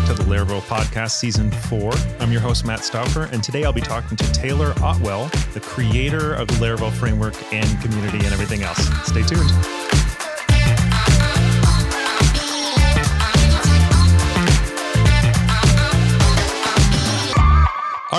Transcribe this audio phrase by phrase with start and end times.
[0.00, 1.92] back to the Laravel Podcast Season 4.
[2.20, 6.34] I'm your host, Matt Stauffer, and today I'll be talking to Taylor Otwell, the creator
[6.34, 8.88] of the Laravel framework and community and everything else.
[9.06, 9.50] Stay tuned.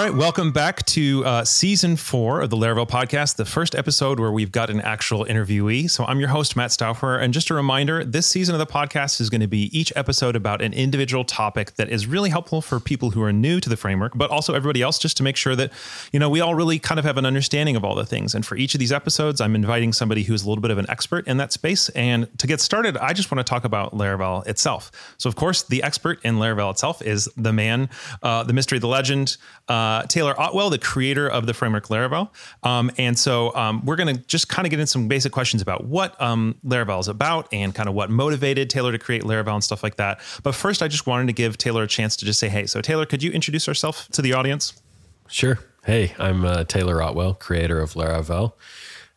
[0.01, 4.19] All right, welcome back to uh, season four of the Laravel podcast, the first episode
[4.19, 5.87] where we've got an actual interviewee.
[5.91, 7.19] So I'm your host, Matt Stauffer.
[7.19, 10.35] And just a reminder this season of the podcast is going to be each episode
[10.35, 13.77] about an individual topic that is really helpful for people who are new to the
[13.77, 15.71] framework, but also everybody else, just to make sure that,
[16.11, 18.33] you know, we all really kind of have an understanding of all the things.
[18.33, 20.89] And for each of these episodes, I'm inviting somebody who's a little bit of an
[20.89, 21.89] expert in that space.
[21.89, 24.91] And to get started, I just want to talk about Laravel itself.
[25.19, 27.87] So, of course, the expert in Laravel itself is the man,
[28.23, 32.29] uh, the mystery, the legend, uh, Taylor Otwell, the creator of the framework Laravel.
[32.63, 35.61] Um, and so um, we're going to just kind of get into some basic questions
[35.61, 39.53] about what um, Laravel is about and kind of what motivated Taylor to create Laravel
[39.53, 40.19] and stuff like that.
[40.43, 42.81] But first, I just wanted to give Taylor a chance to just say, hey, so
[42.81, 44.81] Taylor, could you introduce yourself to the audience?
[45.27, 45.59] Sure.
[45.85, 48.53] Hey, I'm uh, Taylor Otwell, creator of Laravel.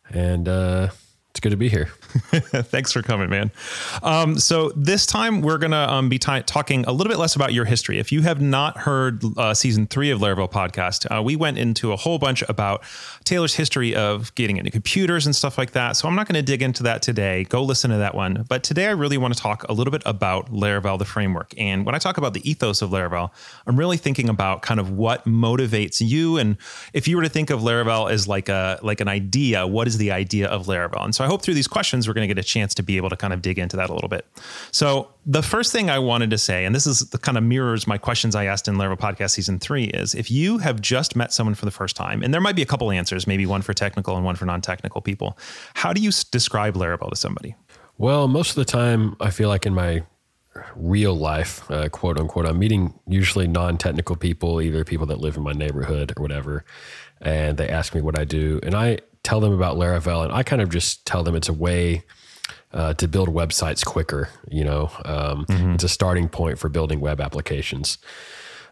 [0.09, 0.89] And uh,
[1.31, 1.89] it's good to be here.
[2.31, 3.51] Thanks for coming, man.
[4.01, 7.53] Um, so this time we're to um, be t- talking a little bit less about
[7.53, 7.99] your history.
[7.99, 11.91] If you have not heard uh, season three of Laravel podcast, uh, we went into
[11.91, 12.83] a whole bunch about
[13.25, 15.97] Taylor's history of getting into computers and stuff like that.
[15.97, 17.43] So I'm not going to dig into that today.
[17.45, 18.45] Go listen to that one.
[18.47, 21.53] But today I really want to talk a little bit about Laravel, the framework.
[21.57, 23.31] And when I talk about the ethos of Laravel,
[23.67, 26.37] I'm really thinking about kind of what motivates you.
[26.37, 26.57] And
[26.93, 29.97] if you were to think of Laravel as like a like an idea, what is
[29.97, 31.03] the idea of Laravel?
[31.03, 32.97] And so I hope through these questions we're going to get a chance to be
[32.97, 34.25] able to kind of dig into that a little bit.
[34.71, 37.87] So the first thing I wanted to say, and this is the kind of mirrors
[37.87, 41.33] my questions I asked in Laravel Podcast Season Three, is if you have just met
[41.33, 43.73] someone for the first time, and there might be a couple answers, maybe one for
[43.73, 45.37] technical and one for non-technical people.
[45.73, 47.55] How do you describe Laravel to somebody?
[47.97, 50.03] Well, most of the time, I feel like in my
[50.75, 55.43] real life, uh, quote unquote, I'm meeting usually non-technical people, either people that live in
[55.43, 56.63] my neighborhood or whatever,
[57.21, 60.43] and they ask me what I do, and I tell them about Laravel, and I
[60.43, 62.03] kind of just tell them it's a way
[62.71, 64.29] uh, to build websites quicker.
[64.49, 65.71] You know, um, mm-hmm.
[65.71, 67.97] it's a starting point for building web applications.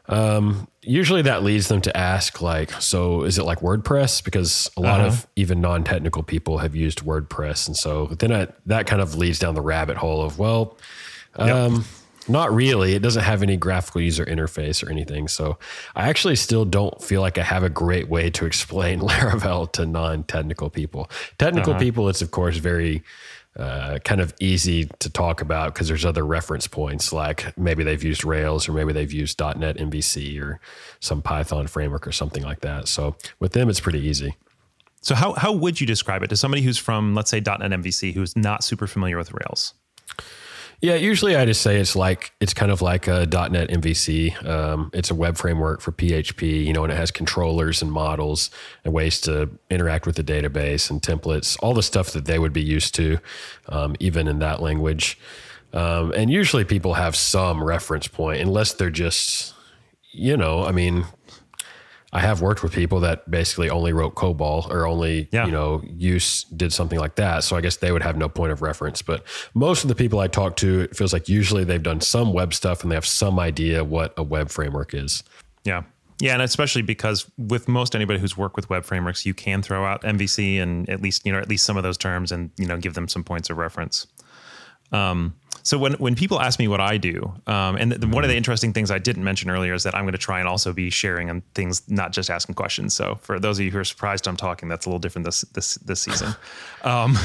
[0.09, 4.23] Um, usually that leads them to ask, like, so is it like WordPress?
[4.23, 5.09] Because a lot uh-huh.
[5.09, 7.67] of even non technical people have used WordPress.
[7.67, 10.77] And so then I, that kind of leads down the rabbit hole of, well,
[11.35, 11.83] um, yep.
[12.27, 12.93] Not really.
[12.93, 15.27] It doesn't have any graphical user interface or anything.
[15.27, 15.57] So
[15.95, 19.85] I actually still don't feel like I have a great way to explain Laravel to
[19.85, 21.09] non technical people.
[21.37, 21.79] Technical uh-huh.
[21.79, 23.03] people, it's of course very
[23.57, 28.03] uh, kind of easy to talk about because there's other reference points like maybe they've
[28.03, 30.59] used Rails or maybe they've used .NET MVC or
[30.99, 32.87] some Python framework or something like that.
[32.87, 34.35] So with them, it's pretty easy.
[35.01, 38.13] So how how would you describe it to somebody who's from let's say .NET MVC
[38.13, 39.73] who's not super familiar with Rails?
[40.83, 44.45] Yeah, usually I just say it's like it's kind of like a .NET MVC.
[44.45, 48.49] Um, it's a web framework for PHP, you know, and it has controllers and models
[48.83, 52.51] and ways to interact with the database and templates, all the stuff that they would
[52.51, 53.17] be used to,
[53.69, 55.17] um, even in that language.
[55.71, 59.53] Um, and usually people have some reference point, unless they're just,
[60.11, 61.05] you know, I mean,
[62.13, 65.47] I have worked with people that basically only wrote COBOL or only, yeah.
[65.47, 67.43] you know, use did something like that.
[67.43, 69.01] So I guess they would have no point of reference.
[69.01, 69.25] But
[69.55, 72.53] most of the people I talk to, it feels like usually they've done some web
[72.53, 75.23] stuff and they have some idea what a web framework is.
[75.63, 75.83] Yeah.
[76.21, 79.83] Yeah, and especially because with most anybody who's worked with web frameworks, you can throw
[79.83, 82.67] out MVC and at least you know at least some of those terms, and you
[82.67, 84.07] know give them some points of reference.
[84.93, 88.29] Um, so when when people ask me what I do, um, and the, one of
[88.29, 90.73] the interesting things I didn't mention earlier is that I'm going to try and also
[90.73, 92.93] be sharing on things, not just asking questions.
[92.93, 95.41] So for those of you who are surprised I'm talking, that's a little different this
[95.53, 96.35] this this season.
[96.83, 97.17] um,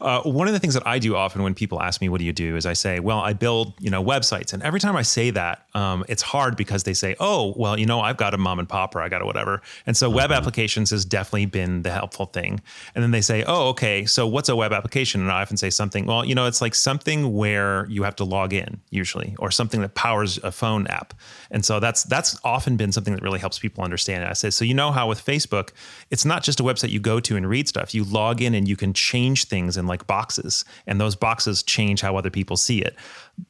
[0.00, 2.24] uh, one of the things that I do often when people ask me what do
[2.24, 5.02] you do is I say, well, I build you know websites, and every time I
[5.02, 8.38] say that, um, it's hard because they say, oh, well, you know, I've got a
[8.38, 10.16] mom and pop or I got a whatever, and so mm-hmm.
[10.16, 12.60] web applications has definitely been the helpful thing.
[12.94, 15.20] And then they say, oh, okay, so what's a web application?
[15.20, 18.24] And I often say something, well, you know, it's like something where you have to
[18.24, 21.14] log in usually, or something that powers a phone app.
[21.50, 24.30] And so that's that's often been something that really helps people understand it.
[24.30, 25.70] I say, so you know how with Facebook,
[26.10, 27.94] it's not just a website you go to and read stuff.
[27.94, 32.00] You log in and you can change things in like boxes, and those boxes change
[32.00, 32.96] how other people see it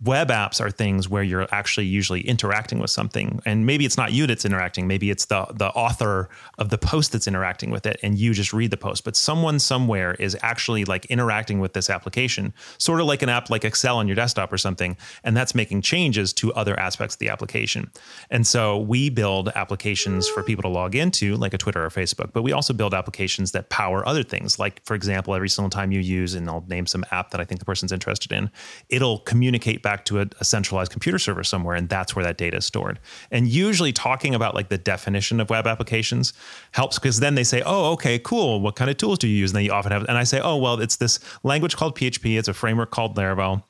[0.02, 4.12] web apps are things where you're actually usually interacting with something and maybe it's not
[4.12, 6.28] you that's interacting maybe it's the the author
[6.58, 9.60] of the post that's interacting with it and you just read the post but someone
[9.60, 14.00] somewhere is actually like interacting with this application sort of like an app like excel
[14.06, 17.90] on your desktop or something and that's making changes to other aspects of the application
[18.30, 22.32] and so we build applications for people to log into like a twitter or facebook
[22.32, 25.92] but we also build applications that power other things like for example every single time
[25.92, 28.50] you use and i'll name some app that i think the person's interested in
[28.88, 32.58] it'll communicate back to a, a, centralized computer server somewhere, and that's where that data
[32.58, 32.98] is stored.
[33.30, 36.32] And usually, talking about like the definition of web applications
[36.72, 38.60] helps because then they say, "Oh, okay, cool.
[38.60, 40.40] What kind of tools do you use?" And then you often have, and I say,
[40.40, 42.38] "Oh, well, it's this language called PHP.
[42.38, 43.62] It's a framework called Laravel."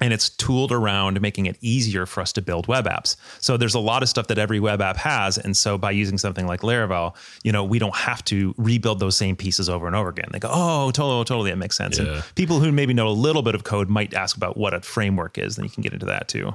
[0.00, 3.14] And it's tooled around making it easier for us to build web apps.
[3.40, 6.18] So there's a lot of stuff that every web app has, and so by using
[6.18, 7.14] something like Laravel,
[7.44, 10.28] you know, we don't have to rebuild those same pieces over and over again.
[10.32, 11.98] They go, oh, totally, totally, it makes sense.
[11.98, 12.06] Yeah.
[12.06, 14.80] And people who maybe know a little bit of code might ask about what a
[14.80, 15.56] framework is.
[15.56, 16.54] Then you can get into that too.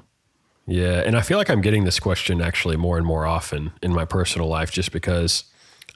[0.67, 3.93] Yeah, and I feel like I'm getting this question actually more and more often in
[3.93, 5.45] my personal life, just because,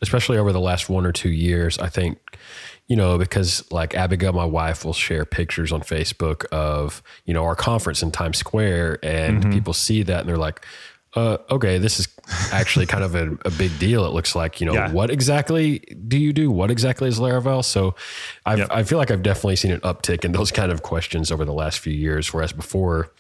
[0.02, 2.18] especially over the last one or two years, I think
[2.88, 7.44] you know, because like Abigail, my wife, will share pictures on Facebook of, you know,
[7.44, 9.52] our conference in Times Square and mm-hmm.
[9.52, 10.66] people see that and they're like,
[11.16, 12.08] uh, okay, this is
[12.52, 14.04] actually kind of a, a, big deal.
[14.06, 14.92] It looks like, you know, yeah.
[14.92, 16.50] what exactly do you do?
[16.50, 17.64] What exactly is Laravel?
[17.64, 17.94] So
[18.48, 18.68] yep.
[18.72, 21.54] i feel like I've definitely seen an uptick in those kind of questions over the
[21.54, 22.34] last few years.
[22.34, 23.12] Whereas before,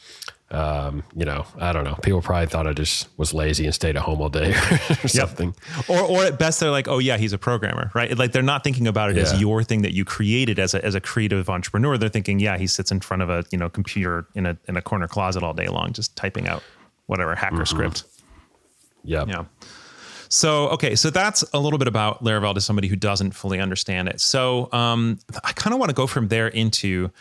[0.53, 1.95] um, you know, I don't know.
[2.03, 4.51] People probably thought I just was lazy and stayed at home all day
[5.03, 5.55] or something.
[5.89, 8.15] Or, or at best, they're like, oh yeah, he's a programmer, right?
[8.15, 9.23] Like they're not thinking about it yeah.
[9.23, 11.97] as your thing that you created as a, as a creative entrepreneur.
[11.97, 14.77] They're thinking, yeah, he sits in front of a, you know, computer in a, in
[14.77, 16.61] a corner closet all day long, just typing out
[17.07, 17.65] whatever hacker mm-hmm.
[17.65, 18.03] script.
[19.03, 19.25] Yeah.
[19.27, 19.45] Yeah.
[20.29, 24.07] So, okay, so that's a little bit about Laravel to somebody who doesn't fully understand
[24.07, 24.19] it.
[24.19, 27.11] So, um, I kind of want to go from there into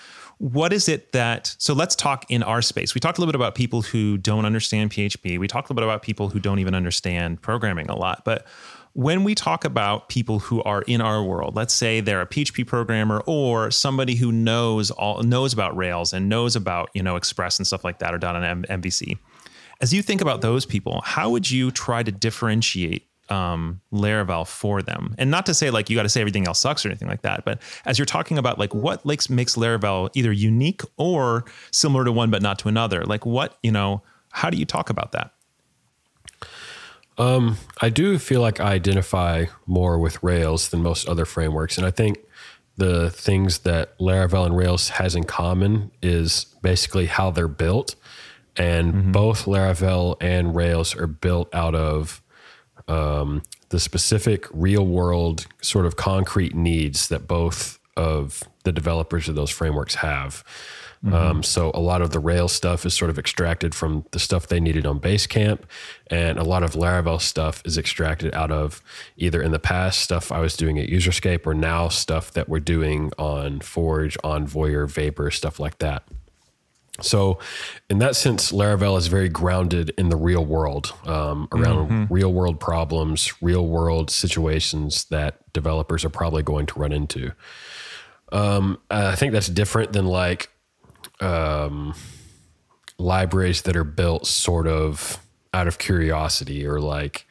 [0.42, 2.96] what is it that so let's talk in our space.
[2.96, 5.86] We talked a little bit about people who don't understand php we talked a little
[5.86, 8.24] bit about people who don't even understand programming a lot.
[8.24, 8.44] But
[8.94, 12.66] when we talk about people who are in our world let's say they're a php
[12.66, 17.60] programmer or somebody who knows all knows about rails and knows about you know express
[17.60, 19.16] and stuff like that or .NET mvc
[19.80, 24.82] as you think about those people how would you try to differentiate um, Laravel for
[24.82, 25.14] them.
[25.16, 27.22] And not to say like you got to say everything else sucks or anything like
[27.22, 32.04] that, but as you're talking about like what makes makes Laravel either unique or similar
[32.04, 35.12] to one but not to another, like what you know, how do you talk about
[35.12, 35.32] that?
[37.18, 41.86] Um, I do feel like I identify more with Rails than most other frameworks, and
[41.86, 42.18] I think
[42.76, 47.94] the things that Laravel and Rails has in common is basically how they're built.
[48.56, 49.12] And mm-hmm.
[49.12, 52.21] both Laravel and Rails are built out of
[52.92, 59.34] um, the specific real world sort of concrete needs that both of the developers of
[59.34, 60.44] those frameworks have.
[61.04, 61.14] Mm-hmm.
[61.14, 64.46] Um, so a lot of the Rails stuff is sort of extracted from the stuff
[64.46, 65.60] they needed on Basecamp,
[66.08, 68.82] and a lot of Laravel stuff is extracted out of
[69.16, 72.60] either in the past stuff I was doing at Userscape or now stuff that we're
[72.60, 76.04] doing on Forge, on Envoyer, Vapor, stuff like that.
[77.00, 77.38] So,
[77.88, 82.12] in that sense, Laravel is very grounded in the real world, um, around mm-hmm.
[82.12, 87.32] real world problems, real world situations that developers are probably going to run into.
[88.30, 90.50] Um, I think that's different than like
[91.20, 91.94] um,
[92.98, 95.18] libraries that are built sort of
[95.54, 97.26] out of curiosity or like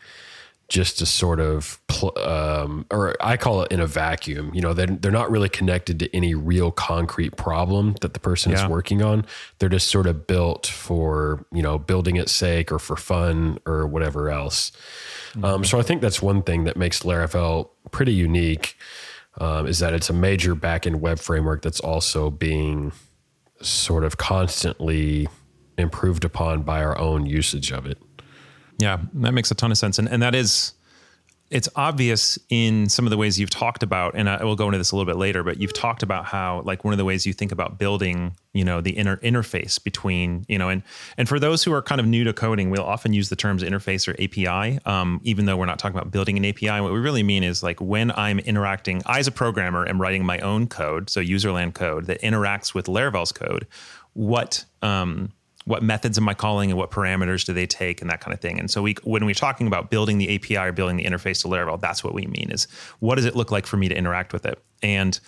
[0.71, 4.51] just to sort of, pl- um, or I call it in a vacuum.
[4.53, 8.53] You know, they're, they're not really connected to any real concrete problem that the person
[8.53, 8.63] yeah.
[8.63, 9.25] is working on.
[9.59, 13.85] They're just sort of built for, you know, building its sake or for fun or
[13.85, 14.71] whatever else.
[15.31, 15.43] Mm-hmm.
[15.43, 18.77] Um, so I think that's one thing that makes Laravel pretty unique
[19.41, 22.93] um, is that it's a major backend web framework that's also being
[23.61, 25.27] sort of constantly
[25.77, 27.97] improved upon by our own usage of it.
[28.81, 29.99] Yeah, that makes a ton of sense.
[29.99, 30.73] And, and that is,
[31.51, 34.79] it's obvious in some of the ways you've talked about, and I will go into
[34.79, 37.27] this a little bit later, but you've talked about how, like, one of the ways
[37.27, 40.81] you think about building, you know, the inner interface between, you know, and,
[41.15, 43.61] and for those who are kind of new to coding, we'll often use the terms
[43.61, 46.81] interface or API, um, even though we're not talking about building an API.
[46.81, 50.25] What we really mean is like when I'm interacting, I as a programmer am writing
[50.25, 53.67] my own code, so userland code that interacts with Laravel's code.
[54.13, 55.33] What, um,
[55.65, 58.39] what methods am I calling and what parameters do they take and that kind of
[58.39, 58.59] thing.
[58.59, 61.47] And so we, when we're talking about building the API or building the interface to
[61.47, 62.67] Laravel, that's what we mean is
[62.99, 64.61] what does it look like for me to interact with it?
[64.81, 65.19] And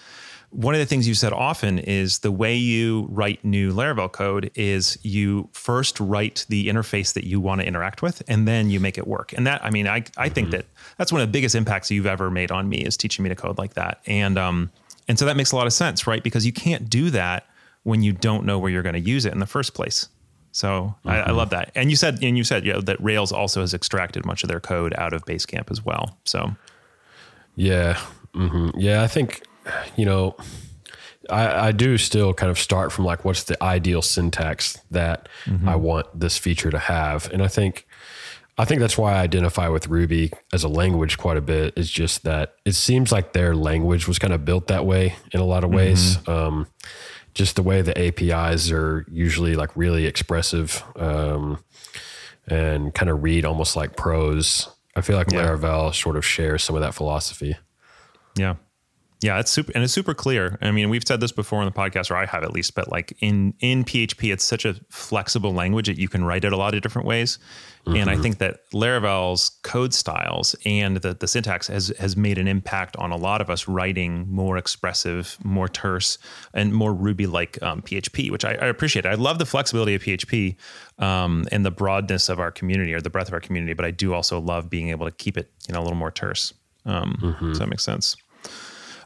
[0.49, 4.51] one of the things you said often is the way you write new Laravel code
[4.53, 8.79] is you first write the interface that you want to interact with and then you
[8.79, 9.33] make it work.
[9.33, 10.57] And that, I mean, I, I think mm-hmm.
[10.57, 10.65] that
[10.97, 13.35] that's one of the biggest impacts you've ever made on me is teaching me to
[13.35, 14.01] code like that.
[14.05, 14.71] And, um,
[15.07, 16.23] and so that makes a lot of sense, right?
[16.23, 17.47] Because you can't do that
[17.81, 20.07] when you don't know where you're going to use it in the first place.
[20.53, 21.09] So mm-hmm.
[21.09, 21.37] I, I, mm-hmm.
[21.37, 21.71] love that.
[21.75, 24.49] And you said, and you said, you know, that Rails also has extracted much of
[24.49, 26.17] their code out of Basecamp as well.
[26.23, 26.55] So,
[27.55, 27.99] yeah,
[28.33, 28.79] mm-hmm.
[28.79, 29.43] yeah, I think,
[29.97, 30.37] you know,
[31.29, 35.67] I, I, do still kind of start from like, what's the ideal syntax that mm-hmm.
[35.67, 37.85] I want this feature to have, and I think.
[38.55, 41.73] I think that's why I identify with Ruby as a language quite a bit.
[41.75, 45.39] Is just that it seems like their language was kind of built that way in
[45.39, 46.17] a lot of ways.
[46.17, 46.31] Mm-hmm.
[46.31, 46.67] Um,
[47.33, 51.63] just the way the APIs are usually like really expressive um,
[52.47, 54.69] and kind of read almost like prose.
[54.95, 55.43] I feel like Yeah.
[55.47, 57.55] Laravel sort of shares some of that philosophy.
[58.35, 58.55] Yeah.
[59.23, 60.57] Yeah, it's super and it's super clear.
[60.61, 62.91] I mean, we've said this before on the podcast, or I have at least, but
[62.91, 66.57] like in in PHP, it's such a flexible language that you can write it a
[66.57, 67.39] lot of different ways.
[67.85, 72.47] And I think that Laravel's code styles and the, the syntax has has made an
[72.47, 76.17] impact on a lot of us writing more expressive, more terse,
[76.53, 79.05] and more Ruby like um, PHP, which I, I appreciate.
[79.05, 80.55] I love the flexibility of PHP
[80.99, 83.91] um, and the broadness of our community or the breadth of our community, but I
[83.91, 86.53] do also love being able to keep it you know a little more terse.
[86.85, 87.17] Um,
[87.53, 88.15] So that makes sense.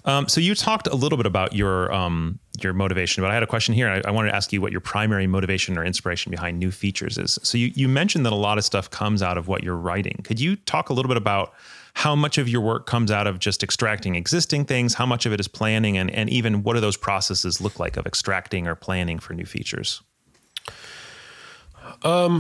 [0.07, 3.43] Um, so you talked a little bit about your um, your motivation, but I had
[3.43, 3.89] a question here.
[3.89, 7.17] I, I wanted to ask you what your primary motivation or inspiration behind new features
[7.17, 7.37] is.
[7.43, 10.21] So you you mentioned that a lot of stuff comes out of what you're writing.
[10.23, 11.53] Could you talk a little bit about
[11.93, 14.93] how much of your work comes out of just extracting existing things?
[14.93, 17.97] How much of it is planning, and and even what do those processes look like
[17.97, 20.01] of extracting or planning for new features?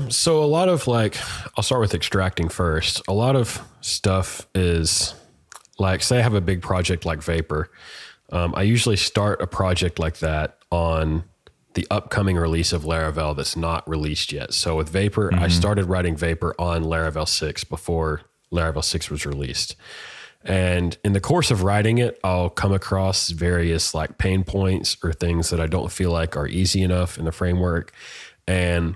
[0.09, 1.17] So a lot of like,
[1.57, 3.01] I'll start with extracting first.
[3.07, 5.15] A lot of stuff is
[5.79, 7.69] like, say I have a big project like Vapor.
[8.31, 11.23] Um, I usually start a project like that on
[11.75, 14.53] the upcoming release of Laravel that's not released yet.
[14.53, 19.75] So with Vapor, I started writing Vapor on Laravel 6 before Laravel 6 was released.
[20.43, 25.13] And in the course of writing it, I'll come across various like pain points or
[25.13, 27.93] things that I don't feel like are easy enough in the framework.
[28.47, 28.95] And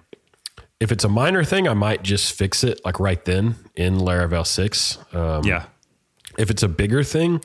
[0.80, 4.48] if it's a minor thing, I might just fix it like right then in Laravel
[4.48, 4.98] 6.
[5.14, 5.66] Um, yeah,
[6.38, 7.44] if it's a bigger thing,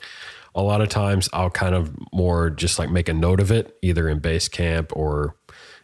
[0.55, 3.77] a lot of times I'll kind of more just like make a note of it,
[3.83, 5.37] either in Basecamp or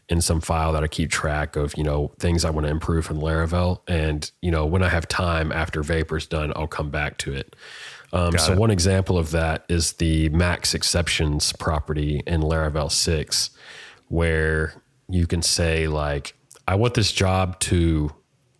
[0.08, 3.10] in some file that I keep track of, you know, things I want to improve
[3.10, 3.80] in Laravel.
[3.86, 7.54] And, you know, when I have time after Vapor's done, I'll come back to it.
[8.12, 8.58] Um, so it.
[8.58, 13.50] one example of that is the max exceptions property in Laravel 6,
[14.08, 14.74] where
[15.08, 16.34] you can say like,
[16.68, 18.10] I want this job to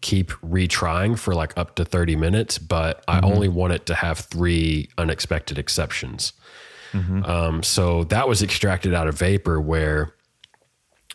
[0.03, 4.19] keep retrying for like up to 30 minutes, but I only want it to have
[4.19, 6.33] three unexpected exceptions.
[7.25, 10.15] Um, so that was extracted out of Vapor where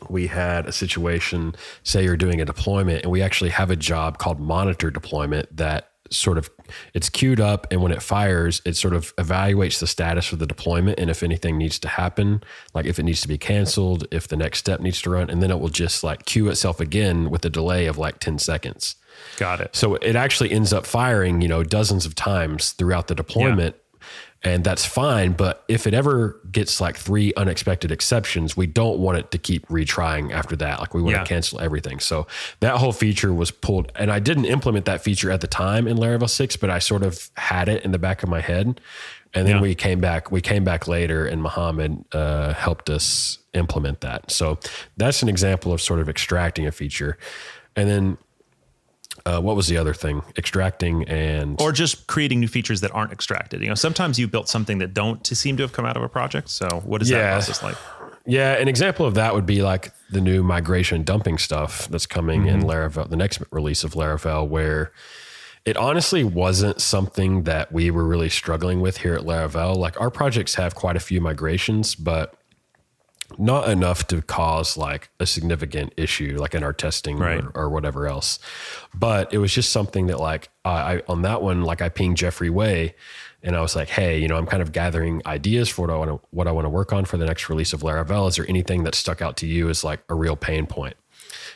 [0.10, 4.18] we had a situation, say you're doing a deployment, and we actually have a job
[4.18, 6.50] called monitor deployment that sort of
[6.94, 10.48] it's queued up and when it fires it sort of evaluates the status of the
[10.48, 14.28] deployment and if anything needs to happen like if it needs to be canceled if
[14.28, 17.30] the next step needs to run and then it will just like queue itself again
[17.30, 18.96] with a delay of like 10 seconds
[19.38, 19.76] got it.
[19.76, 23.76] so it actually ends up firing, you know, dozens of times throughout the deployment.
[24.48, 25.34] And that's fine.
[25.34, 29.68] But if it ever gets like three unexpected exceptions, we don't want it to keep
[29.68, 30.80] retrying after that.
[30.80, 31.24] Like we want Yeah.
[31.24, 32.00] to cancel everything.
[32.00, 32.28] So
[32.62, 33.92] that whole feature was pulled.
[33.96, 37.04] And I didn't implement that feature at the time in Laravel 6, but I sort
[37.04, 38.80] of had it in the back of my head.
[39.34, 39.62] And then Yeah.
[39.62, 44.32] we came back, we came back later and Mohammed uh, helped us implement that.
[44.32, 44.60] So
[44.96, 47.18] that's an example of sort of extracting a feature.
[47.76, 48.18] And then
[49.28, 50.22] uh, what was the other thing?
[50.38, 53.62] Extracting and Or just creating new features that aren't extracted.
[53.62, 56.08] You know, sometimes you built something that don't seem to have come out of a
[56.08, 56.50] project.
[56.50, 57.76] So what is that process like?
[58.26, 62.48] yeah, an example of that would be like the new migration dumping stuff that's coming
[62.48, 64.94] in Laravel, the next release of Laravel, where
[65.66, 69.76] it honestly wasn't something that we were really struggling with here at Laravel.
[69.76, 72.34] Like our projects have quite a few migrations, but
[73.38, 77.44] not enough to cause like a significant issue like in our testing Right.
[77.44, 78.40] or, or whatever else
[78.94, 82.18] but it was just something that like I, I on that one like i pinged
[82.18, 82.96] jeffrey way
[83.44, 85.98] and i was like hey you know i'm kind of gathering ideas for what i
[85.98, 88.38] want to what i want to work on for the next release of laravel is
[88.38, 90.96] there anything that stuck out to you as like a real pain point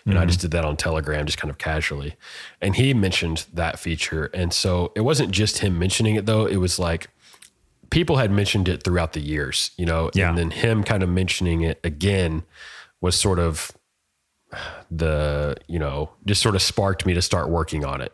[0.06, 0.30] and I mm-hmm.
[0.30, 2.16] just did that on Telegram, just kind of casually.
[2.60, 4.32] And he mentioned that feature.
[4.34, 6.46] And so it wasn't just him mentioning it, though.
[6.46, 7.10] It was like
[7.92, 10.30] people had mentioned it throughout the years, you know, Yeah.
[10.30, 12.44] and then him kind of mentioning it again
[13.02, 13.72] was sort of
[14.90, 18.14] the, you know, just sort of sparked me to start working on it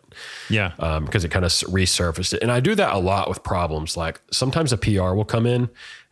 [0.50, 0.74] Yeah.
[0.80, 2.42] um, because it kind of resurfaced it.
[2.44, 3.98] And I do that a lot with problems.
[3.98, 5.70] Like sometimes a PR will come in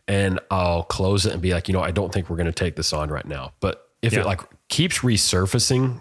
[0.08, 2.52] and I'll close it and be like, you know, I don't think we're going to
[2.52, 3.52] take this on right now.
[3.60, 4.20] But if Yeah.
[4.20, 6.00] it like keeps resurfacing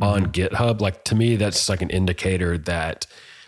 [0.00, 3.06] on GitHub, like to me, that's like an indicator that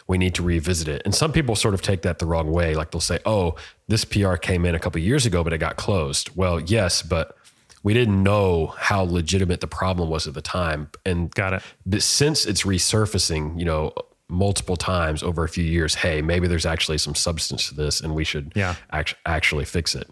[0.09, 1.03] we need to revisit it.
[1.05, 2.75] And some people sort of take that the wrong way.
[2.75, 3.55] Like they'll say, oh,
[3.89, 6.31] this PR came in a couple years ago, but it got closed.
[6.35, 7.37] Well, yes, but
[7.83, 10.91] we didn't know how legitimate the problem was at the time.
[11.05, 11.63] And Got it.
[11.87, 13.93] but since it's resurfacing, you know,
[14.31, 18.15] multiple times over a few years, hey, maybe there's actually some substance to this and
[18.15, 18.75] we should Yeah.
[18.91, 20.09] act- actually fix it.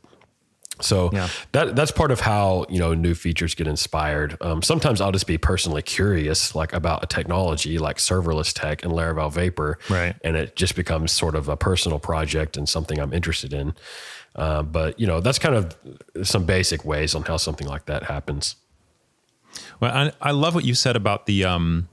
[0.80, 1.28] So Yeah.
[1.52, 4.37] that that's part of how you know new features get inspired.
[4.40, 8.92] Um, sometimes I'll just be personally curious, like about a technology like serverless tech and
[8.92, 10.14] Laravel Vapor, Right.
[10.23, 13.75] And it just becomes sort of a personal project and something I'm interested in.
[14.35, 15.75] Uh, but you know, that's kind of
[16.23, 18.56] some basic ways on how something like that happens.
[19.80, 21.88] Well, I, I love what you said about the um,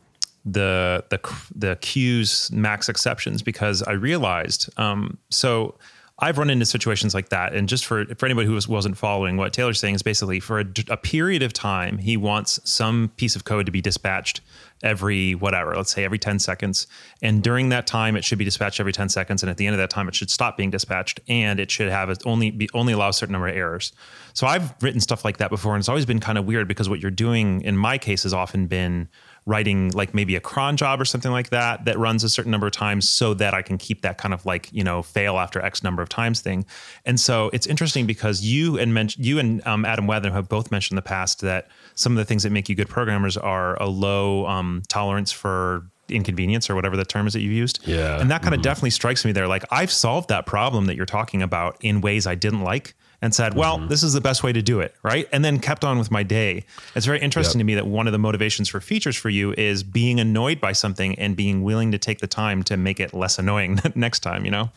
[0.45, 1.19] the the
[1.55, 5.75] the queues max exceptions because I realized um, so
[6.23, 9.35] I've run into situations like that, and just for for anybody who was, wasn't following,
[9.35, 13.35] what Taylor's saying is basically for a, a period of time he wants some piece
[13.35, 14.39] of code to be dispatched
[14.81, 16.87] every whatever, let's say every ten seconds,
[17.21, 19.73] and during that time it should be dispatched every ten seconds, and at the end
[19.73, 22.69] of that time it should stop being dispatched, and it should have it only be
[22.73, 23.91] only allow a certain number of errors.
[24.33, 26.87] So I've written stuff like that before, and it's always been kind of weird because
[26.87, 29.09] what you're doing in my case has often been
[29.45, 32.67] writing like maybe a cron job or something like that that runs a certain number
[32.67, 35.62] of times so that I can keep that kind of like you know fail after
[35.62, 36.65] X number of times thing.
[37.05, 40.71] And so it's interesting because you and men- you and um, Adam Wathan have both
[40.71, 43.81] mentioned in the past that some of the things that make you good programmers are
[43.81, 47.85] a low um, tolerance for inconvenience or whatever the term is that you used.
[47.88, 48.19] Yeah.
[48.19, 49.47] And that kind of definitely strikes me there.
[49.47, 53.33] Like I've solved that problem that you're talking about in ways I didn't like and
[53.33, 53.87] said, well, mm-hmm.
[53.87, 54.93] this is the best way to do it.
[55.01, 55.29] Right.
[55.31, 56.65] And then kept on with my day.
[56.93, 57.61] It's very interesting Yep.
[57.61, 60.73] to me that one of the motivations for features for you is being annoyed by
[60.73, 64.43] something and being willing to take the time to make it less annoying next time,
[64.43, 64.71] you know?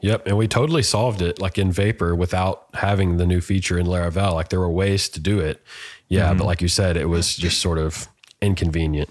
[0.00, 3.86] Yep, and we totally solved it like in Vapor without having the new feature in
[3.86, 4.34] Laravel.
[4.34, 5.62] Like there were ways to do it.
[6.08, 6.46] Yeah, but mm-hmm.
[6.46, 8.08] like you said, it was just sort of
[8.40, 9.10] inconvenient.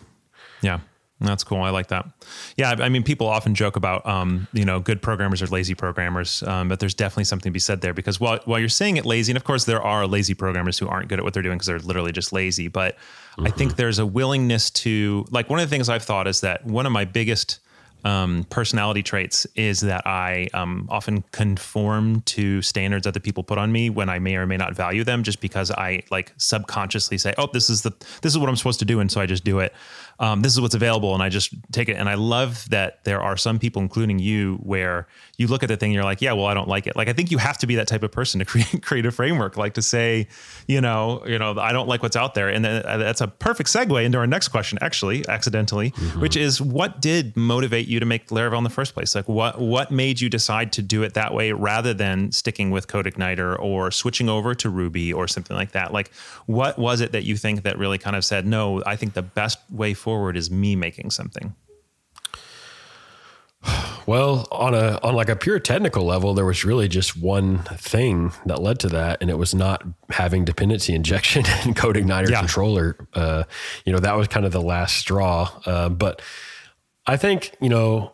[0.61, 0.81] Yeah.
[1.21, 1.61] That's cool.
[1.61, 2.07] I like that.
[2.57, 6.41] Yeah, I mean, people often joke about, um, you know, good programmers or lazy programmers,
[6.43, 9.05] um, but there's definitely something to be said there because while while you're saying it
[9.05, 11.57] lazy, and of course there are lazy programmers who aren't good at what they're doing
[11.57, 12.67] because they're literally just lazy.
[12.67, 12.97] But
[13.39, 16.65] I think there's a willingness to, like, one of the things I've thought is that
[16.65, 17.59] one of my biggest
[18.03, 23.57] um, personality traits is that I um, often conform to standards that the people put
[23.57, 27.17] on me when I may or may not value them, just because I like subconsciously
[27.17, 29.25] say, "Oh, this is the this is what I'm supposed to do," and so I
[29.25, 29.73] just do it.
[30.21, 31.93] Um, this is what's available, and I just take it.
[31.93, 35.75] And I love that there are some people, including you, where you look at the
[35.77, 37.57] thing, and you're like, "Yeah, well, I don't like it." Like I think you have
[37.57, 40.27] to be that type of person to create create a framework, like to say,
[40.67, 43.27] you know, you know, I don't like what's out there, and then, uh, that's a
[43.27, 48.05] perfect segue into our next question, actually, accidentally, which is, what did motivate you to
[48.05, 49.15] make Laravel in the first place?
[49.15, 52.87] Like, what what made you decide to do it that way rather than sticking with
[52.87, 55.91] CodeIgniter or switching over to Ruby or something like that?
[55.91, 56.11] Like,
[56.45, 59.23] what was it that you think that really kind of said, no, I think the
[59.23, 61.55] best way forward is me making something?
[64.07, 68.33] Well, on a on like a pure technical level, there was really just one thing
[68.47, 72.39] that led to that, and it was not having dependency injection and CodeIgniter Yeah.
[72.39, 72.97] controller.
[73.13, 73.43] Uh,
[73.85, 75.49] you know, that was kind of the last straw.
[75.65, 76.21] Uh, but
[77.05, 78.13] I think you know,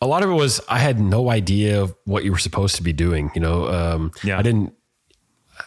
[0.00, 2.82] a lot of it was I had no idea of what you were supposed to
[2.82, 3.30] be doing.
[3.34, 4.38] You know, um, Yeah.
[4.38, 4.72] I didn't.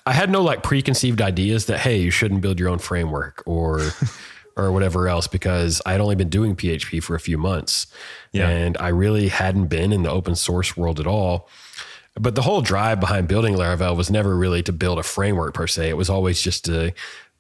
[0.08, 3.80] I had no like preconceived ideas that hey, you shouldn't build your own framework or
[4.56, 7.88] or whatever else because I had only been doing PHP for a few months.
[8.32, 8.50] Yeah.
[8.50, 11.50] And I really hadn't been in the open source world at all.
[12.16, 15.66] But the whole drive behind building Laravel was never really to build a framework per
[15.66, 15.90] se.
[15.90, 16.94] It was always just to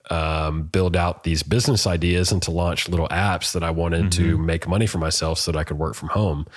[0.10, 4.38] um, build out these business ideas and to launch little apps that I wanted to
[4.38, 6.47] make money for myself so that I could work from home.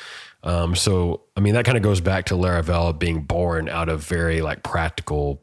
[0.42, 4.02] Um, so, I mean, that kind of goes back to Laravel being born out of
[4.02, 5.42] very like practical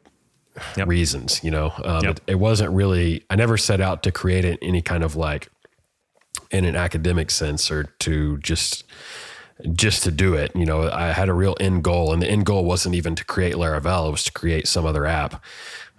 [0.76, 0.86] Yep.
[0.88, 1.72] reasons, you know.
[1.84, 2.16] Um, Yep.
[2.16, 3.24] it, it wasn't really.
[3.30, 5.48] I never set out to create it any kind of like
[6.50, 8.84] in an academic sense or to just
[9.72, 10.50] just to do it.
[10.54, 13.24] You know, I had a real end goal, and the end goal wasn't even to
[13.24, 15.42] create Laravel; it was to create some other app.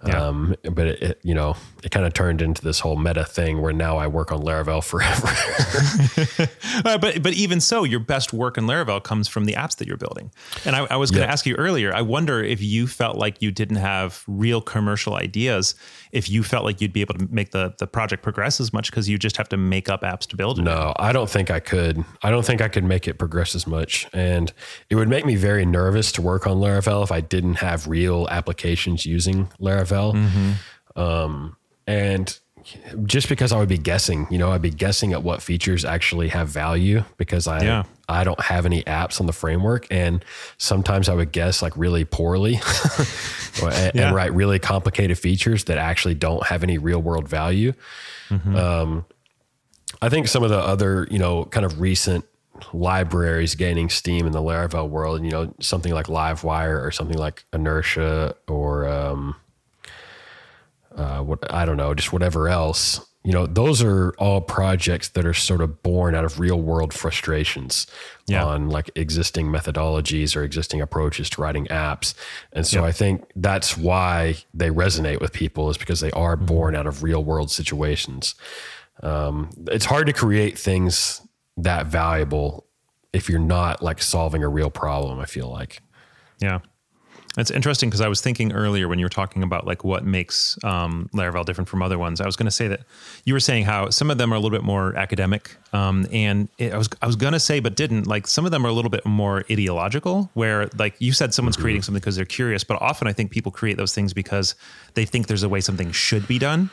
[0.06, 0.26] Yeah.
[0.26, 3.62] Um, but it, it, you know, it kind of turned into this whole meta thing
[3.62, 5.28] where now I work on Laravel forever.
[6.84, 9.88] Uh, but but even so, your best work in Laravel comes from the apps that
[9.88, 10.30] you're building.
[10.66, 11.32] And I, I was going to Yeah.
[11.32, 11.92] ask you earlier.
[11.94, 15.74] I wonder if you felt like you didn't have real commercial ideas.
[16.12, 18.90] If you felt like you'd be able to make the the project progress as much
[18.90, 20.62] because you just have to make up apps to build it.
[20.62, 22.04] No, I don't think I could.
[22.22, 24.06] I don't think I could make it progress as much.
[24.12, 24.52] And
[24.90, 28.28] it would make me very nervous to work on Laravel if I didn't have real
[28.30, 29.85] applications using Laravel.
[30.96, 32.38] Um, and
[33.04, 36.28] just because I would be guessing, you know, I'd be guessing at what features actually
[36.28, 37.82] have value because I Yeah.
[38.08, 40.24] I don't have any apps on the framework, and
[40.58, 42.54] sometimes I would guess like really poorly
[43.62, 47.72] and, and write really complicated features that actually don't have any real world value.
[48.30, 49.04] Um,
[50.02, 52.24] I think some of the other, you know, kind of recent
[52.72, 57.44] libraries gaining steam in the Laravel world, you know, something like Livewire or something like
[57.52, 59.34] Inertia or um,
[60.96, 63.00] uh, what I don't know, just whatever else.
[63.24, 66.94] you know, those are all projects that are sort of born out of real world
[66.94, 67.88] frustrations
[68.28, 68.44] Yeah.
[68.44, 72.14] on like existing methodologies or existing approaches to writing apps.
[72.52, 76.76] And so I think that's why they resonate with people is because they are born
[76.76, 78.36] out of real world situations.
[79.02, 81.20] Um, it's hard to create things
[81.56, 82.64] that valuable
[83.12, 85.82] if you're not like solving a real problem, I feel like.
[86.38, 86.60] Yeah.
[87.36, 90.58] It's interesting because I was thinking earlier when you were talking about like what makes
[90.64, 92.20] um, Laravel different from other ones.
[92.20, 92.80] I was going to say that
[93.24, 96.48] you were saying how some of them are a little bit more academic, um, and
[96.58, 98.68] it, I was I was going to say but didn't like some of them are
[98.68, 100.30] a little bit more ideological.
[100.34, 103.52] Where like you said, someone's creating something because they're curious, but often I think people
[103.52, 104.54] create those things because
[104.94, 106.70] they think there's a way something should be done.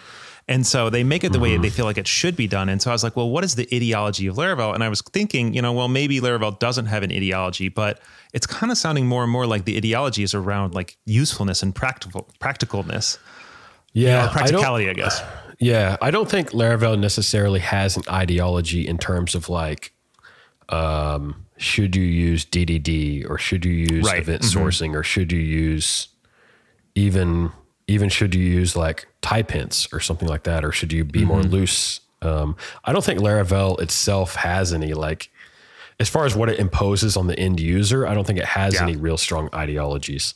[0.48, 2.68] And so they make it the way they feel like it should be done.
[2.68, 4.74] And so I was like, well, what is the ideology of Laravel?
[4.76, 8.02] And I was thinking, you know, well, maybe Laravel doesn't have an ideology, but
[8.34, 11.74] it's kind of sounding more and more like the ideology is around like usefulness and
[11.74, 13.18] practical practicalness,
[13.94, 14.18] Yeah.
[14.18, 15.22] I don't- practicality, I, guess.
[15.60, 19.94] Yeah, I don't think Laravel necessarily has an ideology in terms of like,
[20.70, 24.20] um, should you use DDD or should you use Right.
[24.20, 24.54] event Mhm.
[24.62, 26.10] sourcing or should you use
[26.96, 27.52] even
[27.88, 31.26] even should you use like type hints or something like that or should you be
[31.26, 32.00] more loose?
[32.22, 32.56] Um,
[32.86, 35.32] I don't think Laravel itself has any like
[36.00, 38.06] as far as what it imposes on the end user.
[38.06, 38.84] I don't think it has Yeah.
[38.84, 40.36] any real strong ideologies.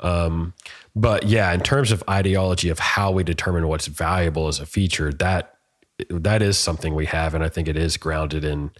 [0.00, 0.52] Um,
[0.94, 5.12] but yeah, in terms of ideology of how we determine what's valuable as a feature,
[5.14, 5.54] that
[6.10, 8.70] that is something we have, and I think it is grounded in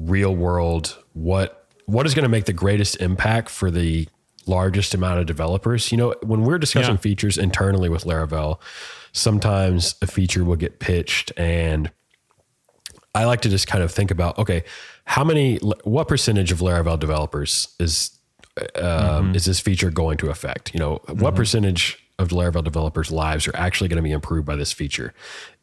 [0.00, 4.08] real world what what is going to make the greatest impact for the
[4.46, 5.90] largest amount of developers.
[5.90, 7.00] You know, when we're discussing Yeah.
[7.00, 8.60] features internally with Laravel,
[9.12, 11.90] sometimes a feature will get pitched and
[13.14, 14.62] I like to just kind of think about okay,
[15.06, 18.10] how many, what percentage of Laravel developers is
[18.74, 20.74] um, is this feature going to affect?
[20.74, 24.56] You know, what percentage of Laravel developers' lives are actually going to be improved by
[24.56, 25.14] this feature?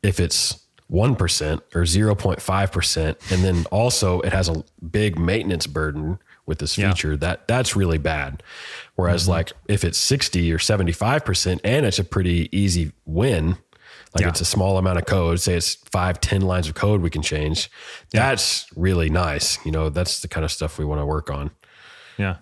[0.01, 4.63] If it's one percent or zero point five percent, and then also it has a
[4.91, 6.89] big maintenance burden with this Yeah.
[6.89, 8.43] feature, that that's really bad.
[8.95, 9.31] Whereas, mm-hmm.
[9.31, 13.57] like if it's sixty or seventy five percent, and it's a pretty easy win,
[14.13, 14.29] like Yeah.
[14.29, 17.21] it's a small amount of code, say it's five, 10 lines of code we can
[17.21, 17.69] change.
[18.11, 19.63] That's really nice.
[19.65, 21.51] You know, that's the kind of stuff we want to work on.
[22.17, 22.37] Yeah.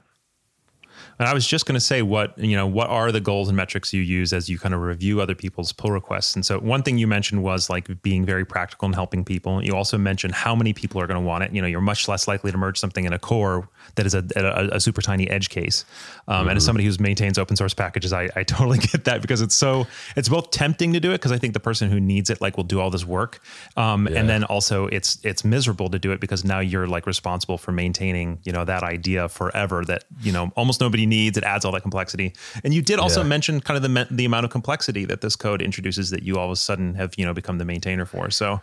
[1.22, 3.56] And I was just going to say what, you know, what are the goals and
[3.56, 6.34] metrics you use as you kind of review other people's pull requests?
[6.34, 9.64] And so one thing you mentioned was like being very practical and helping people.
[9.64, 11.54] You also mentioned how many people are going to want it.
[11.54, 14.26] You know, you're much less likely to merge something in a core that is a,
[14.36, 15.86] a, a super tiny edge case.
[16.28, 19.42] Um, And as somebody who maintains open source packages, I, I totally get that because
[19.42, 22.32] it's so, it's both tempting to do it because I think the person who needs
[22.32, 23.42] it like will do all this work.
[23.78, 24.22] Um, Yeah.
[24.22, 27.72] And then also it's, it's miserable to do it because now you're like responsible for
[27.72, 31.38] maintaining, you know, that idea forever that, you know, almost nobody needs.
[31.38, 32.34] It adds all that complexity.
[32.64, 33.28] And you did also Yeah.
[33.28, 36.46] mention kind of the, the amount of complexity that this code introduces that you all
[36.46, 38.32] of a sudden have, you know, become the maintainer for.
[38.32, 38.62] So,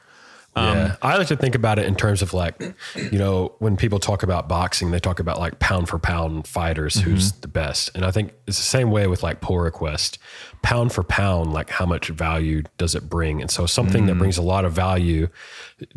[0.56, 0.96] um, yeah.
[1.02, 2.60] I like to think about it in terms of like,
[2.96, 6.96] you know, when people talk about boxing, they talk about like pound for pound fighters,
[6.96, 7.10] mm-hmm.
[7.10, 7.90] who's the best.
[7.94, 10.18] And I think it's the same way with like pull request,
[10.62, 13.40] pound for pound, like how much value does it bring?
[13.40, 14.18] And so something that mm.
[14.18, 15.28] brings a lot of value,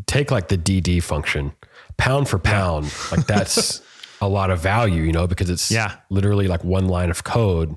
[0.06, 1.54] take like the DD function,
[1.98, 3.82] pound for pound, like that's
[4.22, 5.96] a lot of value, you know, because it's Yeah.
[6.10, 7.76] literally like one line of code,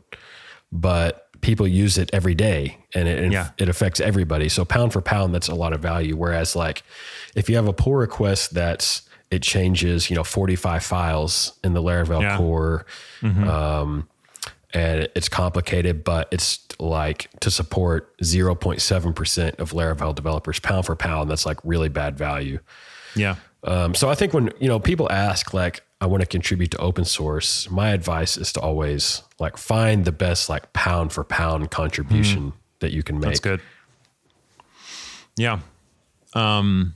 [0.70, 3.48] but people use it every day and it, Yeah.
[3.58, 4.48] it affects everybody.
[4.48, 6.16] So pound for pound, that's a lot of value.
[6.16, 6.82] Whereas like
[7.34, 11.82] if you have a pull request that's it changes, you know, 45 files in the
[11.82, 12.36] Laravel Yeah.
[12.36, 12.86] core,
[13.22, 14.06] um,
[14.72, 21.30] and it's complicated, but it's like to support 0.7% of Laravel developers pound for pound.
[21.30, 22.58] That's like really bad value.
[23.16, 23.36] yeah.
[23.66, 26.78] Um, so I think when you know people ask like I want to contribute to
[26.78, 31.70] open source, my advice is to always like find the best like pound for pound
[31.70, 33.30] contribution that you can make.
[33.30, 33.62] That's good.
[35.38, 35.60] Yeah.
[36.34, 36.94] Um,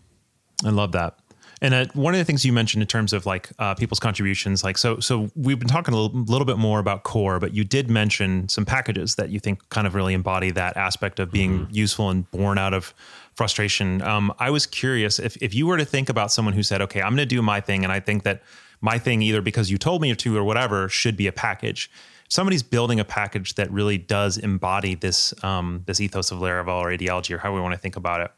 [0.63, 1.19] I love that.
[1.63, 4.63] And uh, one of the things you mentioned in terms of like uh, people's contributions,
[4.63, 7.65] like so, so we've been talking a little, little bit more about core, but you
[7.65, 11.67] did mention some packages that you think kind of really embody that aspect of being
[11.71, 12.93] useful and born out of
[13.35, 14.03] frustration.
[14.03, 17.01] Um, I was curious if if you were to think about someone who said, "Okay,
[17.01, 18.43] I'm going to do my thing," and I think that
[18.81, 21.91] my thing, either because you told me to or whatever, should be a package.
[22.29, 26.93] Somebody's building a package that really does embody this um, this ethos of Laravel or
[26.93, 28.31] ideology or how we want to think about it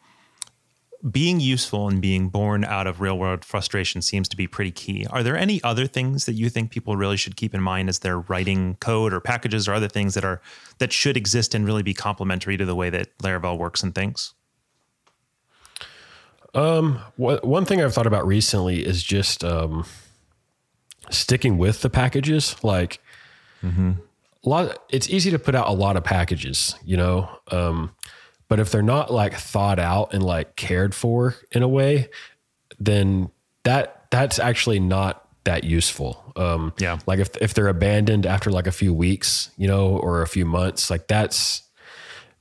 [1.08, 5.06] being useful and being born out of real world frustration seems to be pretty key.
[5.10, 8.00] Are there any other things that you think people really should keep in mind as
[8.00, 10.40] they're writing code or packages or other things that are
[10.78, 14.34] that should exist and really be complementary to the way that Laravel works and thinks?
[17.16, 19.86] One one thing I've thought about recently is just um,
[21.10, 22.56] sticking with the packages.
[22.62, 23.00] Like
[24.42, 27.28] a lot, it's easy to put out a lot of packages, you know.
[27.50, 27.94] Um,
[28.48, 32.08] But if they're not like thought out and like cared for in a way,
[32.80, 33.30] then
[33.62, 36.32] that that's actually not that useful.
[36.36, 36.98] Um, Yeah.
[37.06, 40.44] Like if if they're abandoned after like a few weeks, you know, or a few
[40.46, 41.62] months, like that's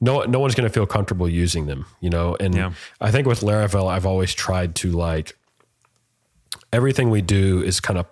[0.02, 2.36] no no one's going to feel comfortable using them, you know.
[2.40, 2.72] And Yeah.
[3.02, 5.38] I think with Laravel, I've always tried to like
[6.72, 8.06] everything we do is kind of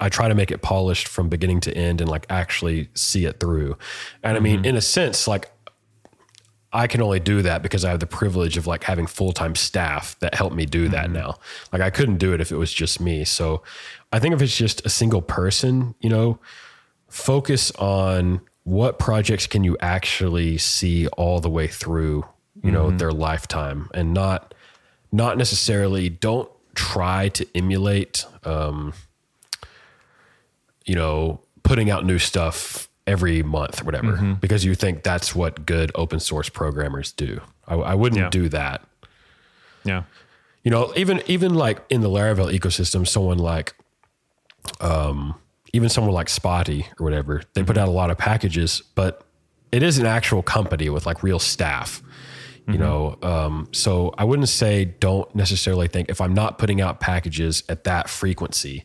[0.00, 3.40] I try to make it polished from beginning to end and like actually see it
[3.40, 3.76] through.
[4.22, 4.66] And I mean, mm-hmm.
[4.66, 5.50] in a sense, like
[6.72, 9.54] I can only do that because I have the privilege of like having full time
[9.54, 11.14] staff that help me do that mm-hmm.
[11.14, 11.38] now.
[11.72, 13.24] Like I couldn't do it if it was just me.
[13.24, 13.62] So
[14.12, 16.38] I think if it's just a single person, you know,
[17.08, 22.24] focus on what projects can you actually see all the way through,
[22.62, 22.98] you know, mm-hmm.
[22.98, 24.54] their lifetime and not
[25.12, 26.48] not necessarily don't
[26.80, 28.92] try to emulate um
[30.86, 35.66] you know, putting out new stuff every month or whatever because you think that's what
[35.66, 37.40] good open source programmers do.
[37.68, 38.30] I, I wouldn't Yeah.
[38.30, 38.82] do that.
[39.84, 40.02] Yeah.
[40.64, 43.74] You know, even even like in the Laravel ecosystem, someone like
[44.80, 45.34] um
[45.72, 49.22] even someone like Spatie or whatever, they put out a lot of packages, but
[49.72, 52.02] it is an actual company with like real staff.
[52.68, 57.00] You know, um, so I wouldn't say don't necessarily think if I'm not putting out
[57.00, 58.84] packages at that frequency,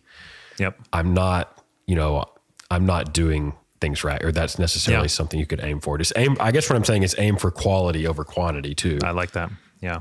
[0.58, 0.80] Yep.
[0.94, 2.26] I'm not, you know,
[2.72, 5.08] I'm not doing things right, or that's necessarily Yeah.
[5.10, 5.98] something you could aim for.
[5.98, 6.38] Just aim.
[6.40, 8.98] I guess what I'm saying is aim for quality over quantity too.
[9.04, 9.52] I like that.
[9.82, 10.00] Yeah.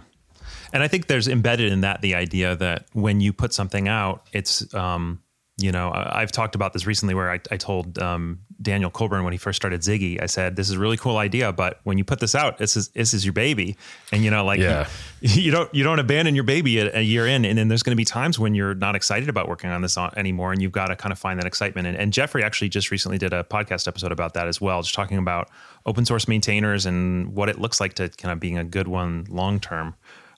[0.72, 4.26] And I think there's embedded in that the idea that when you put something out,
[4.32, 5.20] it's, um,
[5.58, 9.24] you know, I- I've talked about this recently where I, I told um, Daniel Coulbourne
[9.24, 11.98] when he first started Ziggy, I said, this is a really cool idea, but when
[11.98, 13.76] you put this out, this is, this is your baby.
[14.12, 14.88] And, you know, like Yeah.
[15.20, 17.44] you, you don't, you don't abandon your baby a, a year in.
[17.44, 19.96] And then there's going to be times when you're not excited about working on this
[19.98, 20.52] anymore.
[20.52, 21.86] And you've got to kind of find that excitement.
[21.86, 24.94] And, and Jeffrey actually just recently did a podcast episode about that as well, just
[24.94, 25.50] talking about
[25.86, 29.26] open source maintainers and what it looks like to kind of being a good one
[29.28, 29.94] long term.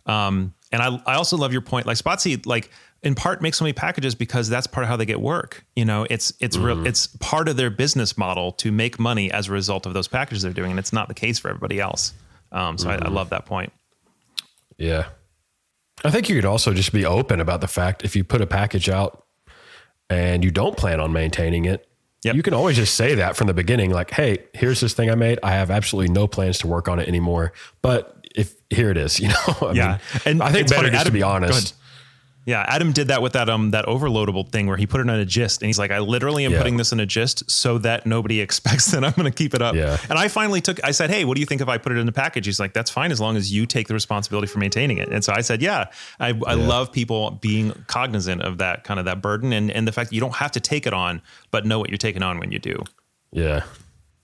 [0.07, 1.87] Um, and I, I also love your point.
[1.87, 2.71] Like Spatie, like
[3.03, 5.65] in part make so many packages because that's part of how they get work.
[5.77, 9.49] You know, it's it's real it's part of their business model to make money as
[9.49, 12.13] a result of those packages they're doing, and it's not the case for everybody else.
[12.53, 13.73] Um, so I, I love that point.
[14.79, 15.07] Yeah.
[16.05, 18.47] I think you could also just be open about the fact if you put a
[18.47, 19.25] package out
[20.11, 21.87] and you don't plan on maintaining it,
[22.23, 22.35] Yep.
[22.35, 25.15] you can always just say that from the beginning, like, hey, here's this thing I
[25.15, 25.39] made.
[25.43, 27.53] I have absolutely no plans to work on it anymore.
[27.83, 29.89] But if here it is, you know, I Yeah.
[29.89, 31.75] mean, And I think it's better funny, just to Adam- be go honest.
[32.47, 35.17] Yeah, Adam did that with that um that overloadable thing where he put it on
[35.19, 36.59] a gist, and he's like, I literally am Yeah.
[36.59, 39.61] putting this in a gist so that nobody expects that I'm going to keep it
[39.61, 39.75] up.
[39.75, 39.99] Yeah.
[40.09, 41.99] And I finally took, I said, hey, what do you think if I put it
[41.99, 42.47] in a package?
[42.47, 45.09] He's like, that's fine as long as you take the responsibility for maintaining it.
[45.09, 45.87] And so I said, yeah,
[46.21, 49.93] I, I love people being cognizant of that kind of that burden and and the
[49.93, 52.39] fact that you don't have to take it on, but know what you're taking on
[52.39, 52.79] when you do.
[53.33, 53.65] Yeah.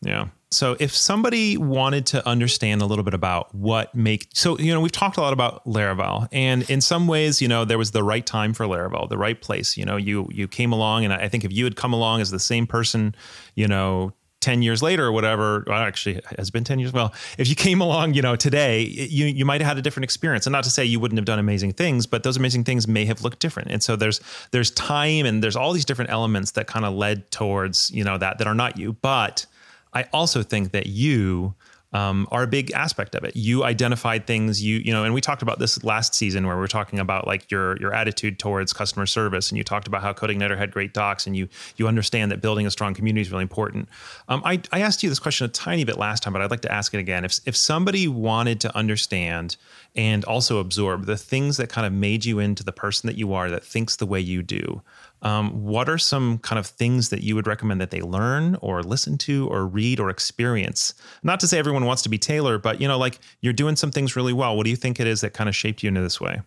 [0.00, 0.28] Yeah.
[0.52, 4.80] So if somebody wanted to understand a little bit about what make so you know
[4.80, 8.02] we've talked a lot about Laravel and in some ways you know there was the
[8.02, 9.76] right time for Laravel the right place.
[9.76, 12.30] You know you you came along and I think if you had come along as
[12.30, 13.14] the same person
[13.54, 17.48] you know 10 years later or whatever well, actually has been 10 years well if
[17.48, 20.46] you came along you know today you you might have had a different experience.
[20.46, 23.04] And not to say you wouldn't have done amazing things but those amazing things may
[23.04, 23.70] have looked different.
[23.70, 27.30] And so there's there's time and there's all these different elements that kind of led
[27.30, 28.94] towards you know that that are not you.
[28.94, 29.46] But
[29.92, 31.54] I also think that you
[31.92, 33.36] um, are a big aspect of it.
[33.36, 36.64] You identified things you you know, and we talked about this last season where we
[36.64, 40.12] are talking about like your your attitude towards customer service, and you talked about how
[40.12, 43.42] CodeIgniter had great docs, and you you understand that building a strong community is really
[43.42, 43.88] important.
[44.28, 46.62] Um, I I asked you this question a tiny bit last time, but I'd like
[46.62, 47.24] to ask it again.
[47.24, 49.56] If if somebody wanted to understand
[49.94, 53.34] and also absorb the things that kind of made you into the person that you
[53.34, 54.80] are, that thinks the way you do,
[55.22, 58.82] um, what are some kind of things that you would recommend that they learn or
[58.82, 60.94] listen to or read or experience?
[61.22, 63.90] Not to say everyone wants to be Taylor, but you know, like you're doing some
[63.90, 64.56] things really well.
[64.56, 66.40] What do you think it is that kind of shaped you into this way?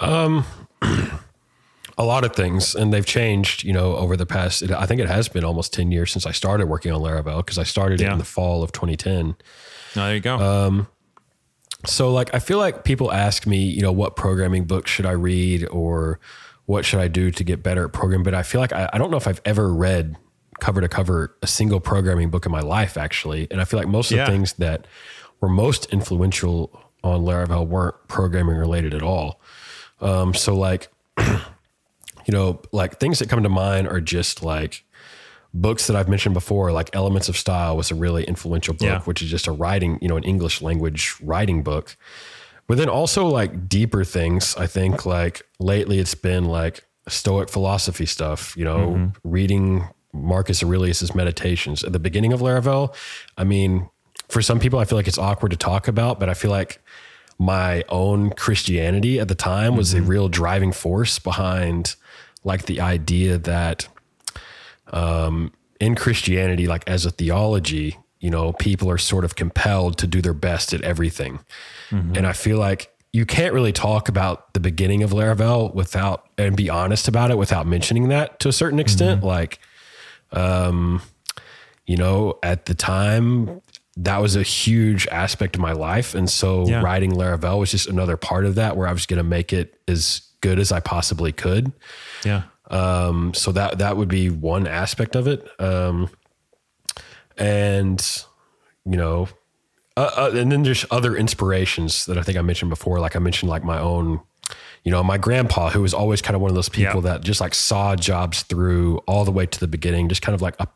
[1.98, 5.08] a lot of things and they've changed you know over the past i think it
[5.08, 8.04] has been almost 10 years since i started working on laravel because i started it
[8.04, 8.12] Yeah.
[8.12, 9.36] in the fall of 2010
[9.96, 10.86] Oh, there you go.
[11.84, 15.10] so like i feel like people ask me you know what programming book should i
[15.10, 16.18] read or
[16.70, 18.98] what should i do to get better at programming but i feel like i, I
[18.98, 20.16] don't know if i've ever read
[20.60, 23.88] cover to cover a single programming book in my life actually and i feel like
[23.88, 24.26] most of Yeah.
[24.26, 24.86] the things that
[25.40, 26.54] were most influential
[27.02, 29.40] on laravel weren't programming related at all
[30.00, 34.84] um, so like you know, like things that come to mind are just like
[35.52, 39.00] books that I've mentioned before, like Elements of Style was a really influential book, Yeah.
[39.00, 41.96] which is just a writing, you know, an English language writing book.
[42.70, 48.06] But then also like deeper things, I think like lately it's been like Stoic philosophy
[48.06, 52.94] stuff, you know, reading Marcus Aurelius's meditations at the beginning of Laravel.
[53.36, 53.90] I mean,
[54.28, 56.80] for some people, I feel like it's awkward to talk about, but I feel like
[57.40, 61.96] my own Christianity at the time was a real driving force behind
[62.44, 63.88] like the idea that
[64.92, 70.06] um, in Christianity, like as a theology, you know, people are sort of compelled to
[70.06, 71.40] do their best at everything.
[71.90, 76.56] And I feel like you can't really talk about the beginning of Laravel without and
[76.56, 79.24] be honest about it without mentioning that to a certain extent.
[79.24, 79.58] Like,
[80.32, 81.02] um,
[81.86, 83.60] you know, at the time,
[83.96, 86.14] that was a huge aspect of my life.
[86.14, 86.80] And so Yeah.
[86.82, 89.74] writing Laravel was just another part of that where I was going to make it
[89.88, 91.72] as good as I possibly could.
[92.24, 92.42] Yeah.
[92.70, 95.44] Um, so that that would be one aspect of it.
[95.58, 96.08] Um,
[97.40, 98.24] and
[98.84, 99.28] you know,
[99.96, 103.00] uh, uh, and then there's other inspirations that I think I mentioned before.
[103.00, 104.20] Like I mentioned, like my own,
[104.84, 107.12] you know, my grandpa, who was always kind of one of those people Yeah.
[107.12, 110.40] that just like saw jobs through all the way to the beginning, just kind of
[110.42, 110.66] like a,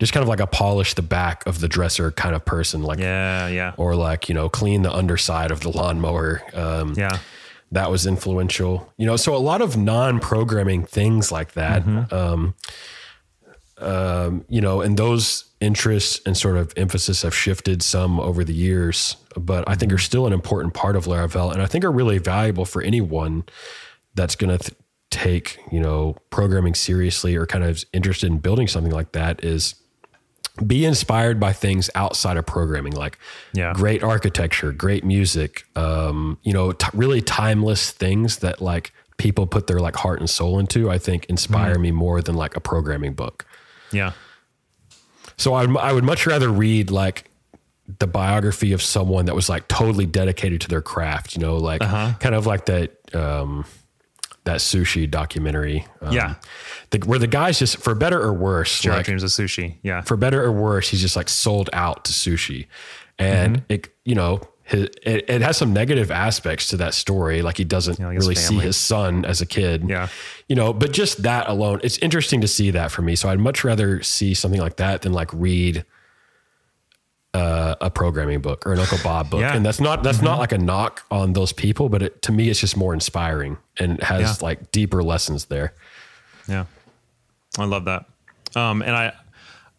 [0.00, 2.98] just kind of like a polish the back of the dresser kind of person, like
[2.98, 3.46] Yeah.
[3.48, 3.72] Yeah.
[3.76, 6.42] or like you know clean the underside of the lawnmower.
[6.54, 7.18] Um, Yeah.
[7.72, 8.92] that was influential.
[8.96, 11.82] You know, so a lot of non-programming things like that.
[12.12, 12.54] Um,
[13.78, 18.54] um, you know, and those interests and sort of emphasis have shifted some over the
[18.54, 21.92] years, but I think are still an important part of Laravel, and I think are
[21.92, 23.44] really valuable for anyone
[24.14, 24.78] that's going to th-
[25.10, 29.42] take you know programming seriously or kind of interested in building something like that.
[29.44, 29.74] Is
[30.66, 33.18] be inspired by things outside of programming, like
[33.52, 33.74] Yeah.
[33.74, 39.66] great architecture, great music, um, you know, t- really timeless things that like people put
[39.66, 40.90] their like heart and soul into.
[40.90, 43.45] I think inspire me more than like a programming book.
[43.92, 44.12] Yeah.
[45.36, 47.30] So I, I would much rather read like
[47.98, 51.80] the biography of someone that was like totally dedicated to their craft, you know, like
[51.80, 53.64] kind of like that, um,
[54.44, 55.86] that sushi documentary.
[56.00, 56.34] Um, Yeah.
[56.90, 59.76] The, where the guy's just for better or worse, like, dreams of sushi.
[59.82, 60.00] Yeah.
[60.02, 62.66] for better or worse, he's just like sold out to sushi.
[63.18, 63.72] And Mm-hmm.
[63.72, 67.40] it, you know, his, it, it has some negative aspects to that story.
[67.40, 69.88] Like he doesn't like his really see his son as a kid.
[69.88, 70.08] Yeah.
[70.48, 73.14] You know, but just that alone, it's interesting to see that for me.
[73.14, 75.84] So I'd much rather see something like that than like read
[77.34, 79.40] uh, a programming book or an Uncle Bob book.
[79.40, 79.54] Yeah.
[79.54, 80.26] And that's not, that's Mm-hmm.
[80.26, 83.58] not like a knock on those people, but it, to me, it's just more inspiring
[83.78, 84.46] and has Yeah.
[84.46, 85.74] like deeper lessons there.
[86.48, 86.64] Yeah.
[87.58, 88.06] I love that.
[88.54, 89.12] Um, and I,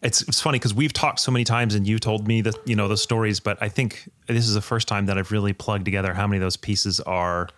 [0.02, 2.76] it's, it's funny because we've talked so many times and you told me that, you
[2.76, 5.84] know, the stories, but I think this is the first time that I've really plugged
[5.84, 7.48] together how many of those pieces are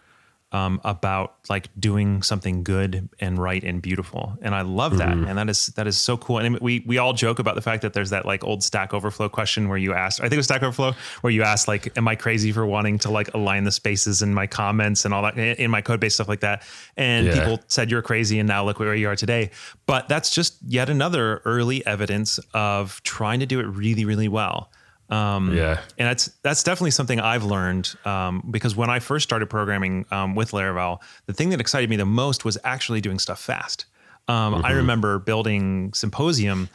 [0.53, 4.37] um, about like doing something good and right and beautiful.
[4.43, 5.13] And I love that.
[5.17, 6.39] And that is, that is so cool.
[6.39, 9.29] And we, we all joke about the fact that there's that like old Stack Overflow
[9.29, 12.09] question where you asked, I think it was Stack Overflow, where you asked like, am
[12.09, 15.39] I crazy for wanting to like align the spaces in my comments and all that
[15.39, 16.65] in my code base stuff like that?
[16.97, 17.35] And Yeah.
[17.35, 19.51] people said you're crazy and now look where you are today.
[19.87, 24.71] But that's just yet another early evidence of trying to do it really, really well.
[25.11, 25.81] Um, Yeah.
[25.99, 30.35] and that's that's definitely something I've learned um, because when I first started programming um,
[30.35, 33.87] with Laravel, the thing that excited me the most was actually doing stuff fast.
[34.29, 36.68] Um, I remember building Symposium,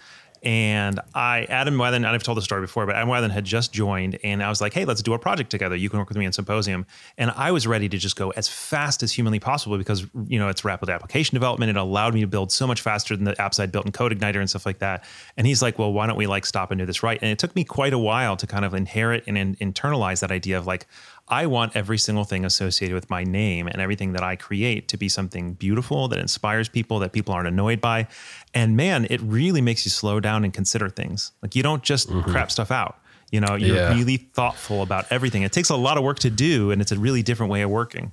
[0.45, 3.73] and I Adam Wathan, and I've told the story before, but Adam Wathan had just
[3.73, 5.75] joined, and I was like, "Hey, let's do a project together.
[5.75, 6.85] You can work with me on Symposium."
[7.17, 10.47] And I was ready to just go as fast as humanly possible because you know
[10.47, 11.71] it's rapid application development.
[11.71, 14.39] It allowed me to build so much faster than the apps I'd built in CodeIgniter
[14.39, 15.03] and stuff like that.
[15.35, 17.39] And he's like, "Well, why don't we like stop and do this right?" And it
[17.39, 20.67] took me quite a while to kind of inherit and in, internalize that idea of
[20.67, 20.85] like.
[21.27, 24.97] I want every single thing associated with my name and everything that I create to
[24.97, 28.07] be something beautiful that inspires people, that people aren't annoyed by.
[28.53, 31.31] And man, it really makes you slow down and consider things.
[31.41, 32.99] Like you don't just crap stuff out.
[33.31, 33.93] You know, you're Yeah.
[33.95, 35.41] really thoughtful about everything.
[35.41, 37.71] It takes a lot of work to do, and it's a really different way of
[37.71, 38.11] working.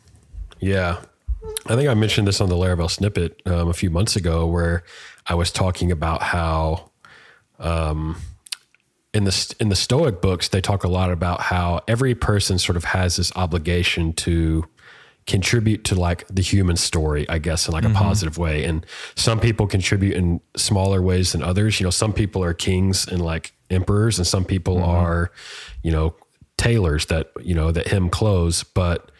[0.58, 0.96] Yeah.
[1.66, 4.84] I think I mentioned this on the Laravel snippet um, a few months ago where
[5.26, 6.90] I was talking about how
[7.58, 8.16] um,
[9.14, 12.76] in the in the Stoic books they talk a lot about how every person sort
[12.76, 14.64] of has this obligation to
[15.26, 17.96] contribute to like the human story, I guess, in like a mm-hmm.
[17.96, 18.64] positive way.
[18.64, 21.78] And some people contribute in smaller ways than others.
[21.78, 24.90] You know, some people are kings and like emperors, and some people mm-hmm.
[24.90, 25.32] are,
[25.82, 26.14] you know,
[26.56, 29.10] tailors that you know that hem clothes, but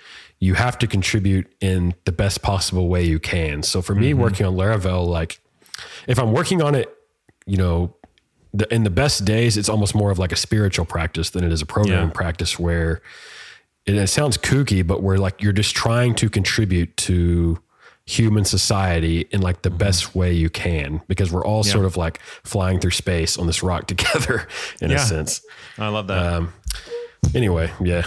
[0.40, 3.62] you have to contribute in the best possible way you can.
[3.62, 4.22] So for me, mm-hmm.
[4.22, 5.40] working on Laravel, like
[6.09, 6.92] if I'm working on it,
[7.46, 7.94] you know,
[8.54, 11.52] the, in the best days, it's almost more of like a spiritual practice than it
[11.52, 12.12] is a programming Yeah.
[12.14, 13.00] practice where
[13.86, 17.58] and it sounds kooky, but where like you're just trying to contribute to
[18.06, 22.20] human society in like the best way you can because we're all sort of like
[22.44, 24.46] flying through space on this rock together
[24.81, 24.96] in Yeah.
[24.96, 25.40] a sense.
[25.79, 26.18] I love that.
[26.35, 26.52] Um,
[27.35, 28.06] anyway, yeah.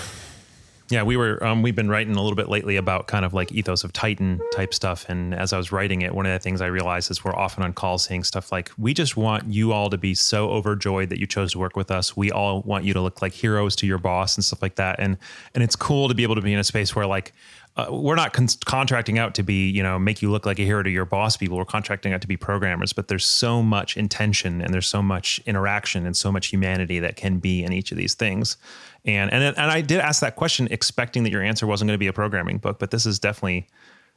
[0.89, 3.51] Yeah, we were um, we've been writing a little bit lately about kind of like
[3.51, 5.05] ethos of Tighten type stuff.
[5.09, 7.63] And as I was writing it, one of the things I realized is we're often
[7.63, 11.19] on calls saying stuff like, "We just want you all to be so overjoyed that
[11.19, 12.15] you chose to work with us.
[12.15, 14.99] We all want you to look like heroes to your boss and stuff like that."
[14.99, 15.17] And
[15.55, 17.33] and it's cool to be able to be in a space where like
[17.77, 20.63] uh, we're not con- contracting out to be, you know, make you look like a
[20.63, 21.57] hero to your boss people.
[21.57, 25.41] We're contracting out to be programmers, but there's so much intention and there's so much
[25.45, 28.55] interaction and so much humanity that can be in each of these things.
[29.03, 31.99] And and and I did ask that question expecting that your answer wasn't going to
[31.99, 33.67] be a programming book, but this is definitely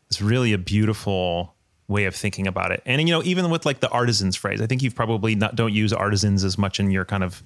[0.06, 1.54] it's really a beautiful
[1.88, 2.82] way of thinking about it.
[2.86, 5.72] And you know, even with like the artisans phrase, I think you've probably not don't
[5.72, 7.42] use artisans as much in your kind of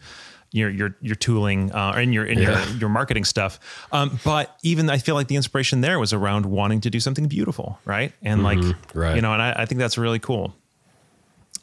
[0.52, 2.64] your your your tooling uh, in your in yeah.
[2.66, 3.58] your your marketing stuff.
[3.90, 7.26] Um, but even I feel like the inspiration there was around wanting to do something
[7.26, 8.12] beautiful, right?
[8.22, 9.16] And mm-hmm, like right.
[9.16, 10.54] you know, and I, I think that's really cool.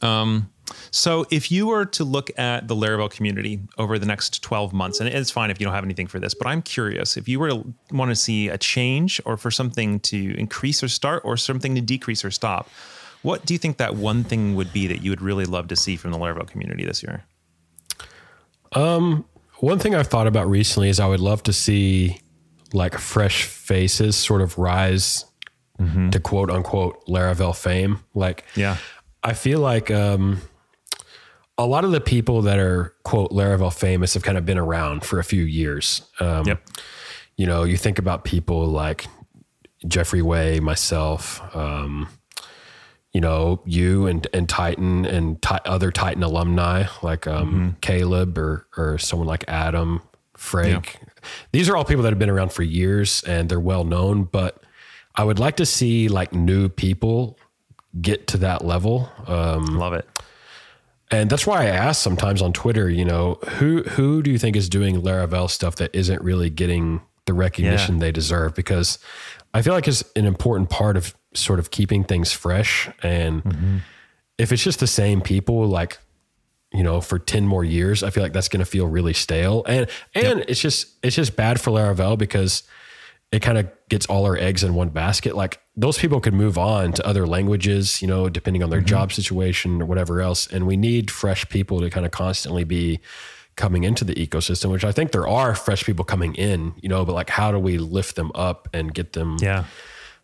[0.02, 0.50] Um,
[0.92, 5.00] so if you were to look at the Laravel community over the next 12 months,
[5.00, 7.40] and it's fine if you don't have anything for this, but I'm curious if you
[7.40, 11.38] were to want to see a change or for something to increase or start or
[11.38, 12.70] something to decrease or stop,
[13.22, 15.76] what do you think that one thing would be that you would really love to
[15.76, 17.26] see from the Laravel community this year?
[18.74, 19.26] Um,
[19.60, 22.20] one thing I've thought about recently is I would love to see
[22.74, 25.26] like fresh faces sort of rise
[25.80, 26.10] mm-hmm.
[26.12, 28.00] to quote unquote Laravel fame.
[28.14, 28.78] Like, yeah,
[29.24, 30.42] I feel like um,
[31.58, 35.04] a lot of the people that are quote Laravel famous have kind of been around
[35.04, 36.02] for a few years.
[36.20, 36.66] Um, yep.
[37.36, 39.08] You know, you think about people like
[39.88, 42.10] Jeffrey Way, myself, um,
[43.14, 47.70] you know, you and, and Tighten and ti- other Tighten alumni like um, mm-hmm.
[47.82, 50.02] Caleb or, or someone like Adam,
[50.38, 51.00] Frank.
[51.02, 51.10] Yeah.
[51.52, 54.64] These are all people that have been around for years and they're well known, but
[55.16, 57.38] I would like to see like new people
[58.00, 59.12] get to that level.
[59.26, 60.08] Um, Love it.
[61.12, 64.56] And that's why I ask sometimes on Twitter, you know, who who do you think
[64.56, 68.02] is doing Laravel stuff that isn't really getting the recognition yeah.
[68.02, 68.54] they deserve?
[68.54, 69.00] Because
[69.54, 72.90] I feel like it's an important part of sort of keeping things fresh.
[73.04, 73.78] And mm-hmm.
[74.38, 75.98] if it's just the same people, like,
[76.72, 79.64] you know, for 10 more years, I feel like that's going to feel really stale.
[79.68, 80.50] And, and yep.
[80.50, 82.64] it's just, it's just bad for Laravel because
[83.32, 85.36] it kind of gets all our eggs in one basket.
[85.36, 88.88] Like those people could move on to other languages, you know, depending on their mm-hmm.
[88.88, 90.48] job situation or whatever else.
[90.48, 93.00] And we need fresh people to kind of constantly be
[93.56, 97.04] coming into the ecosystem, which I think there are fresh people coming in, you know,
[97.04, 99.66] but like how do we lift them up and get them yeah.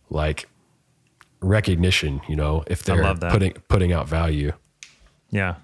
[0.10, 0.48] like
[1.42, 4.52] recognition, you know, if they're putting putting out value.
[5.30, 5.56] Yeah.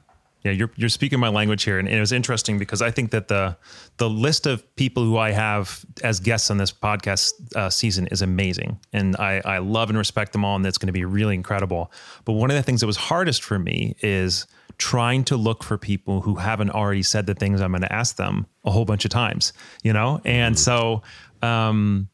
[0.43, 3.27] Yeah, you're you're speaking my language here, and it was interesting because I think that
[3.27, 3.55] the
[3.97, 8.23] the list of people who I have as guests on this podcast uh, season is
[8.23, 11.35] amazing, and I I love and respect them all, and it's going to be really
[11.35, 11.91] incredible.
[12.25, 14.47] But one of the things that was hardest for me is
[14.79, 18.15] trying to look for people who haven't already said the things I'm going to ask
[18.15, 19.53] them a whole bunch of times,
[19.83, 21.03] you know, and so
[21.43, 22.09] um,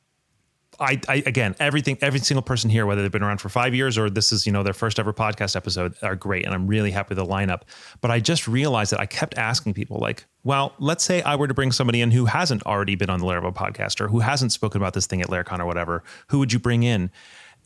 [0.79, 3.97] I, I, again everything every single person here whether they've been around for five years
[3.97, 6.91] or this is you know their first ever podcast episode are great and i'm really
[6.91, 7.61] happy with the lineup.
[8.01, 11.47] But i just realized that i kept asking people like well let's say i were
[11.47, 14.51] to bring somebody in who hasn't already been on the laravel podcast or who hasn't
[14.51, 17.09] spoken about this thing at laracon or whatever who would you bring in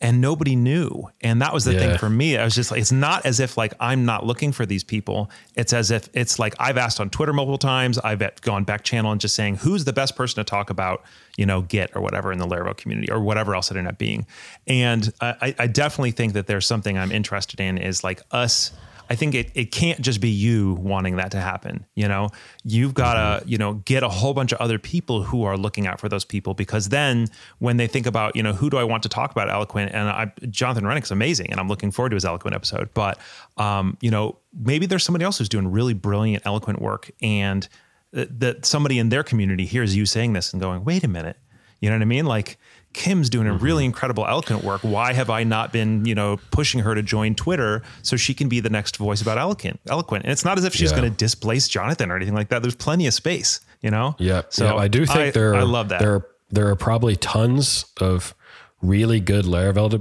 [0.02, 1.08] and nobody knew.
[1.20, 1.78] And that was the yeah.
[1.78, 2.36] thing for me.
[2.36, 5.30] I was just like, it's not as if like I'm not looking for these people.
[5.54, 7.98] It's as if it's like I've asked on Twitter multiple times.
[7.98, 11.04] I've gone back channel and just saying who's the best person to talk about,
[11.36, 13.98] you know, Git or whatever in the Laravel community or whatever else it ended up
[13.98, 14.26] being.
[14.66, 18.72] And I, I definitely think that there's something I'm interested in is like us
[19.10, 21.84] I think it, it can't just be you wanting that to happen.
[21.94, 22.30] You know,
[22.64, 25.86] you've got to, you know, get a whole bunch of other people who are looking
[25.86, 27.28] out for those people because then
[27.58, 29.92] when they think about, you know, who do I want to talk about Eloquent?
[29.92, 32.92] And I, Jonathan Reinink's amazing and I'm looking forward to his Eloquent episode.
[32.94, 33.18] But,
[33.56, 37.68] um, you know, maybe there's somebody else who's doing really brilliant Eloquent work and
[38.12, 41.36] that, that somebody in their community hears you saying this and going, wait a minute.
[41.80, 42.26] You know what I mean?
[42.26, 42.58] Like,
[42.92, 43.86] Kim's doing a really mm-hmm.
[43.86, 44.82] incredible eloquent work.
[44.82, 48.48] Why have I not been, you know, pushing her to join Twitter so she can
[48.48, 49.80] be the next voice about eloquent?
[49.88, 50.98] Eloquent, and it's not as if she's yeah.
[50.98, 52.62] going to displace Jonathan or anything like that.
[52.62, 54.16] There's plenty of space, you know.
[54.18, 54.42] Yeah.
[54.50, 55.52] So yeah, I do think I, there.
[55.52, 56.00] Are, I love that.
[56.00, 58.34] There are there are probably tons of
[58.82, 59.98] really good Laravel de-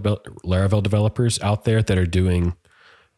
[0.47, 2.55] Laravel developers out there that are doing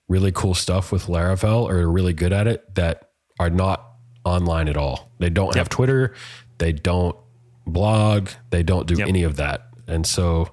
[0.08, 3.10] really cool stuff with Laravel or are really good at it that
[3.40, 3.86] are not
[4.24, 5.12] online at all.
[5.20, 5.56] They don't yep.
[5.56, 6.14] have Twitter.
[6.60, 7.18] They don't
[7.66, 8.30] blog.
[8.50, 9.08] They don't do yep.
[9.08, 9.68] any of that.
[9.88, 10.52] And so,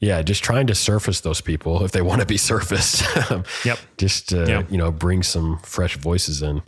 [0.00, 3.04] yeah, just trying to surface those people if they want to be surfaced.
[3.64, 3.78] yep.
[3.96, 4.70] Just, uh, yep.
[4.70, 6.62] you know, bring some fresh voices in.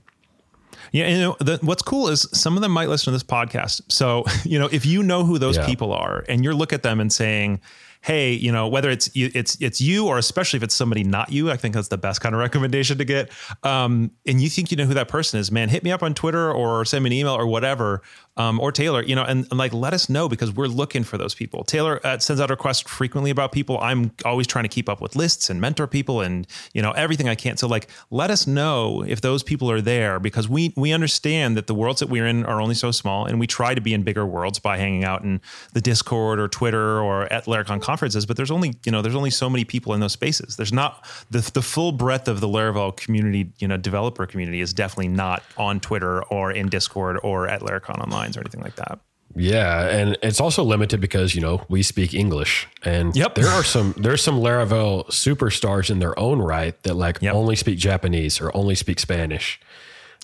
[0.93, 3.23] Yeah, and you know, the, what's cool is some of them might listen to this
[3.23, 3.83] podcast.
[3.89, 5.67] So, you know, if you know who those yeah.
[5.67, 7.61] people are and you're look at them and saying,
[8.03, 11.51] hey, you know, whether it's it's it's you or especially if it's somebody not you,
[11.51, 13.31] I think that's the best kind of recommendation to get.
[13.63, 16.15] Um, and you think you know who that person is, man, hit me up on
[16.15, 18.03] Twitter or send me an email or whatever
[18.37, 21.19] um, or Taylor, you know, and, and, like let us know because we're looking for
[21.19, 21.65] those people.
[21.65, 23.79] Taylor uh, sends out requests frequently about people.
[23.81, 27.29] I'm always trying to keep up with lists and mentor people and you know everything
[27.29, 27.57] I can.
[27.57, 31.67] So like let us know if those people are there because we we understand that
[31.67, 34.05] the worlds that we're in are only so small, and we try to be in
[34.05, 35.41] bigger worlds by hanging out in
[35.73, 38.27] the Discord or Twitter or at Laracon conferences.
[38.27, 40.57] But there's only you know there's only so many people in those spaces.
[40.57, 43.53] There's not the the full breadth of the Laravel community.
[43.59, 47.99] You know, developer community is definitely not on Twitter or in Discord or at Laracon
[47.99, 49.01] Online or anything like that.
[49.37, 53.37] Yeah, and it's also limited because you know we speak English, and yep.
[53.37, 57.35] there are some there's some Laravel superstars in their own right that like yep.
[57.35, 59.61] only speak Japanese or only speak Spanish,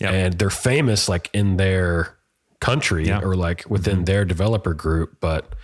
[0.00, 0.12] yep.
[0.12, 2.16] and they're famous like in their
[2.58, 4.04] country or like within mm-hmm.
[4.04, 5.54] their developer group, but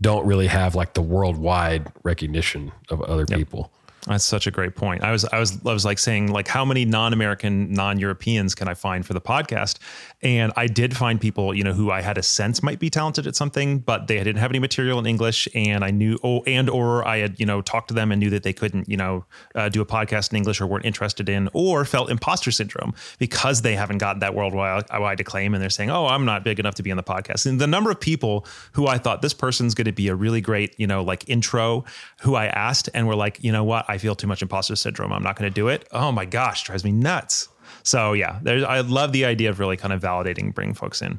[0.00, 3.72] don't really have like the worldwide recognition of other people.
[4.06, 5.02] That's such a great point.
[5.02, 8.74] I was I was I was like saying like how many non-American, non-Europeans can I
[8.74, 9.78] find for the podcast?
[10.22, 13.26] And I did find people, you know, who I had a sense might be talented
[13.26, 16.70] at something, but they didn't have any material in English and I knew oh and
[16.70, 19.24] or I had, you know, talked to them and knew that they couldn't, you know,
[19.56, 23.62] uh, do a podcast in English or weren't interested in or felt imposter syndrome because
[23.62, 26.76] they haven't gotten that worldwide wide acclaim and they're saying, "Oh, I'm not big enough
[26.76, 29.74] to be on the podcast." And the number of people who I thought this person's
[29.74, 31.84] going to be a really great, you know, like intro
[32.20, 33.84] who I asked and were like, "You know what?
[33.88, 35.10] I I feel too much imposter syndrome.
[35.10, 35.88] I'm not going to do it.
[35.90, 37.48] Oh my gosh, drives me nuts.
[37.82, 41.18] So yeah, I love the idea of really kind of validating, bringing folks in.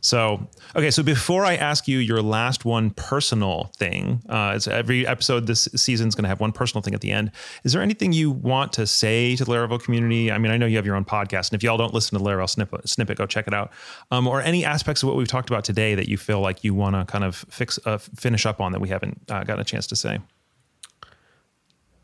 [0.00, 5.06] So, okay, so before I ask you your last one personal thing, uh, it's every
[5.06, 7.30] episode this season is going to have one personal thing at the end.
[7.62, 10.32] Is there anything you want to say to the Laravel community?
[10.32, 12.24] I mean, I know you have your own podcast, and if y'all don't listen to
[12.24, 13.72] Laravel Snippet, Snippet go check it out.
[14.10, 16.74] Um, or any aspects of what we've talked about today that you feel like you
[16.74, 19.64] want to kind of fix, uh, finish up on that we haven't uh, gotten a
[19.64, 20.18] chance to say.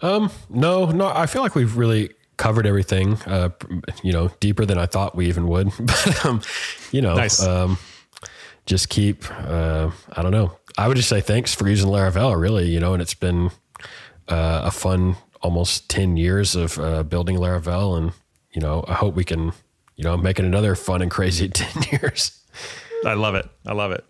[0.02, 1.08] Um, no, no.
[1.08, 3.14] I feel like we've really covered everything.
[3.22, 3.50] Uh,
[4.02, 5.70] you know, deeper than I thought we even would.
[5.80, 6.42] but um,
[6.90, 7.42] you know, nice.
[7.42, 7.78] um,
[8.66, 9.24] just keep.
[9.30, 10.58] Uh, I don't know.
[10.76, 12.38] I would just say thanks for using Laravel.
[12.38, 13.50] Really, you know, and it's been
[14.28, 18.12] uh, a fun almost ten years of uh, building Laravel, and
[18.52, 19.52] you know, I hope we can,
[19.96, 22.38] you know, make it another fun and crazy ten years.
[23.04, 23.48] I love it.
[23.66, 24.04] I love it.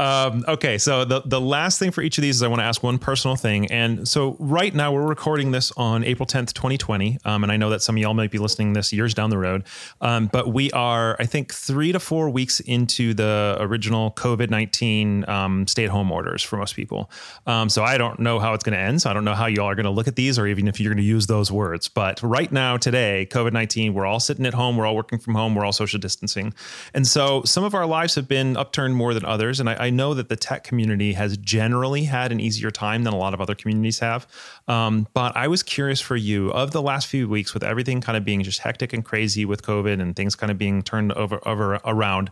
[0.00, 2.64] Um, okay, so the the last thing for each of these is I want to
[2.64, 6.78] ask one personal thing, and so right now we're recording this on April tenth, twenty
[6.78, 9.28] twenty, um, and I know that some of y'all might be listening this years down
[9.28, 9.64] the road,
[10.00, 15.28] um, but we are I think three to four weeks into the original COVID nineteen
[15.28, 17.10] um, stay at home orders for most people.
[17.46, 19.02] Um, so I don't know how it's going to end.
[19.02, 20.80] So I don't know how y'all are going to look at these, or even if
[20.80, 21.88] you're going to use those words.
[21.88, 25.34] But right now, today, COVID nineteen, we're all sitting at home, we're all working from
[25.34, 26.54] home, we're all social distancing,
[26.94, 29.89] and so some of our lives have been upturned more than others, and I, I
[29.90, 33.34] I know that the tech community has generally had an easier time than a lot
[33.34, 34.24] of other communities have.
[34.68, 38.16] Um, but I was curious for you of the last few weeks, with everything kind
[38.16, 41.40] of being just hectic and crazy with COVID and things kind of being turned over,
[41.44, 42.30] over around.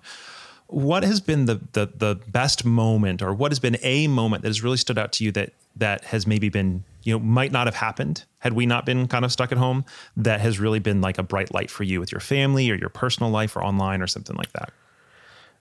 [0.68, 4.50] What has been the, the the best moment, or what has been a moment that
[4.50, 7.66] has really stood out to you that that has maybe been you know might not
[7.66, 9.84] have happened had we not been kind of stuck at home?
[10.16, 12.90] That has really been like a bright light for you with your family or your
[12.90, 14.70] personal life or online or something like that.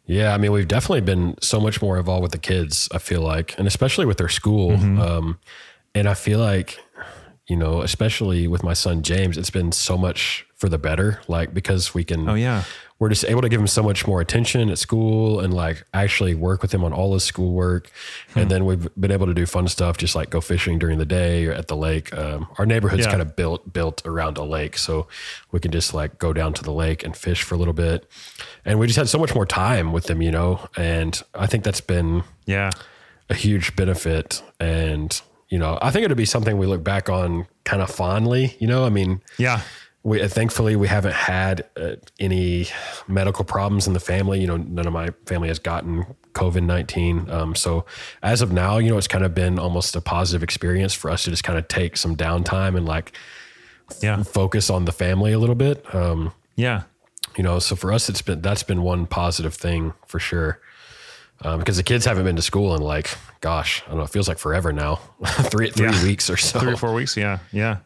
[0.07, 2.87] Yeah, I mean, we've definitely been so much more involved with the kids.
[2.93, 4.71] I feel like, and especially with their school.
[4.71, 5.01] Mm-hmm.
[5.01, 5.39] Um,
[5.93, 6.79] and I feel like,
[7.47, 11.21] you know, especially with my son James, it's been so much for the better.
[11.27, 12.27] Like because we can.
[12.27, 12.63] Oh yeah
[12.99, 16.33] we're just able to give him so much more attention at school and like actually
[16.33, 17.91] work with him on all his schoolwork.
[18.33, 18.39] Hmm.
[18.39, 21.05] And then we've been able to do fun stuff, just like go fishing during the
[21.05, 22.15] day or at the lake.
[22.17, 23.11] Um, our neighborhood's yeah.
[23.11, 25.07] kind of built built around a lake, so
[25.51, 28.09] we can just like go down to the lake and fish for a little bit.
[28.65, 30.67] And we just had so much more time with them, you know.
[30.75, 32.71] And I think that's been yeah
[33.29, 34.41] a huge benefit.
[34.59, 38.57] And you know, I think it'll be something we look back on kind of fondly.
[38.59, 39.61] You know, I mean, yeah
[40.07, 42.67] we thankfully we haven't had uh, any
[43.09, 44.39] medical problems in the family.
[44.39, 47.29] You know, none of my family has gotten COVID nineteen.
[47.29, 47.85] Um, so
[48.23, 51.25] as of now, you know, it's kind of been almost a positive experience for us
[51.25, 53.17] to just kind of take some downtime and like,
[54.01, 55.83] yeah, focus on the family a little bit.
[55.93, 56.83] Um, yeah,
[57.35, 60.61] you know, so for us, it's been that's been one positive thing for sure.
[61.41, 63.09] Um, because the kids haven't been to school in like,
[63.41, 64.95] gosh, I don't know, it feels like forever now,
[65.25, 66.03] three three yeah.
[66.03, 67.17] weeks or so, three or four weeks.
[67.17, 67.79] Yeah, yeah,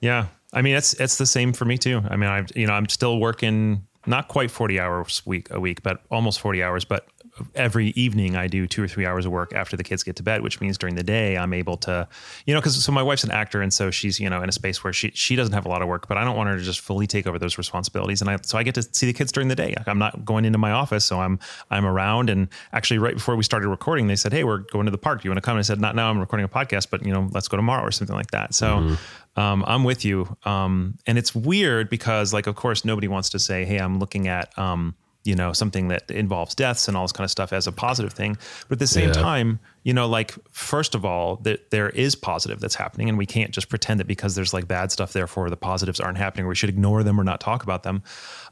[0.00, 0.26] yeah.
[0.52, 2.02] I mean, it's it's the same for me too.
[2.08, 5.82] I mean, I you know I'm still working not quite 40 hours week a week,
[5.82, 6.84] but almost 40 hours.
[6.84, 7.06] But
[7.54, 10.22] every evening I do two or three hours of work after the kids get to
[10.22, 12.08] bed, which means during the day I'm able to,
[12.46, 14.52] you know, because so my wife's an actor and so she's you know in a
[14.52, 16.56] space where she she doesn't have a lot of work, but I don't want her
[16.56, 19.12] to just fully take over those responsibilities, and I so I get to see the
[19.12, 19.74] kids during the day.
[19.86, 21.38] I'm not going into my office, so I'm
[21.70, 22.30] I'm around.
[22.30, 25.22] And actually, right before we started recording, they said, "Hey, we're going to the park.
[25.22, 26.10] Do you want to come?" And I said, "Not now.
[26.10, 28.66] I'm recording a podcast, but you know, let's go tomorrow or something like that." So.
[28.66, 28.94] Mm-hmm.
[29.36, 30.36] Um, I'm with you.
[30.44, 34.26] Um, and it's weird because, like, of course, nobody wants to say, "Hey, I'm looking
[34.26, 34.96] at." Um,
[35.28, 38.14] you know something that involves deaths and all this kind of stuff as a positive
[38.14, 39.12] thing but at the same yeah.
[39.12, 43.26] time you know like first of all that there is positive that's happening and we
[43.26, 46.48] can't just pretend that because there's like bad stuff therefore the positives aren't happening or
[46.48, 48.02] we should ignore them or not talk about them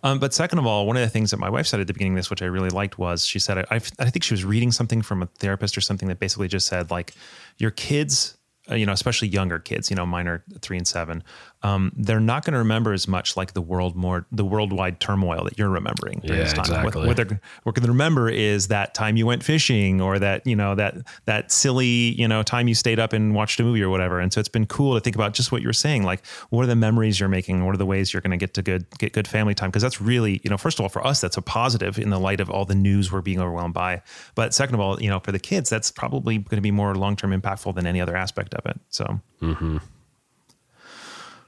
[0.02, 1.94] um, but second of all one of the things that my wife said at the
[1.94, 4.44] beginning of this which i really liked was she said I, I think she was
[4.44, 7.14] reading something from a therapist or something that basically just said like
[7.56, 8.36] your kids
[8.68, 11.22] uh, you know, especially younger kids, you know, mine are three and seven,
[11.66, 15.42] um, they're not going to remember as much like the world more the worldwide turmoil
[15.44, 16.60] that you're remembering during yeah, this time.
[16.60, 17.00] Exactly.
[17.00, 20.46] What, what they're what going to remember is that time you went fishing or that
[20.46, 20.94] you know that
[21.24, 24.20] that silly you know time you stayed up and watched a movie or whatever.
[24.20, 26.68] And so it's been cool to think about just what you're saying, like what are
[26.68, 29.12] the memories you're making, what are the ways you're going to get to good get
[29.12, 31.42] good family time because that's really you know first of all for us that's a
[31.42, 34.02] positive in the light of all the news we're being overwhelmed by.
[34.36, 36.94] But second of all, you know for the kids that's probably going to be more
[36.94, 38.78] long term impactful than any other aspect of it.
[38.88, 39.20] So.
[39.42, 39.78] Mm-hmm.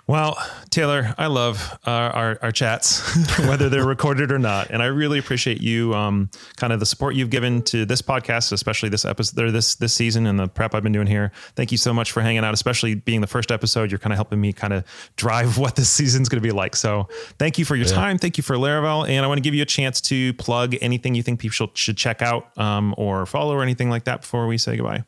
[0.09, 0.39] Well,
[0.71, 5.19] Taylor, I love our, our, our chats, whether they're recorded or not, and I really
[5.19, 9.39] appreciate you, um, kind of the support you've given to this podcast, especially this episode,
[9.39, 11.31] or this this season, and the prep I've been doing here.
[11.57, 13.91] Thank you so much for hanging out, especially being the first episode.
[13.91, 14.85] You're kind of helping me kind of
[15.17, 16.75] drive what this season's going to be like.
[16.75, 17.07] So,
[17.39, 17.93] thank you for your yeah.
[17.93, 18.17] time.
[18.17, 21.17] Thank you for Laravel, and I want to give you a chance to plug anything
[21.17, 24.57] you think people should check out um, or follow or anything like that before we
[24.57, 25.05] say goodbye.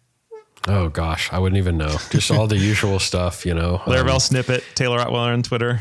[0.69, 1.97] Oh gosh, I wouldn't even know.
[2.11, 3.79] Just all the usual stuff, you know.
[3.85, 5.81] Laravel um, snippet, Taylor Otweller on Twitter.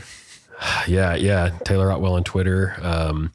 [0.88, 2.76] Yeah, yeah, Taylor Otwell on Twitter.
[2.82, 3.32] Um,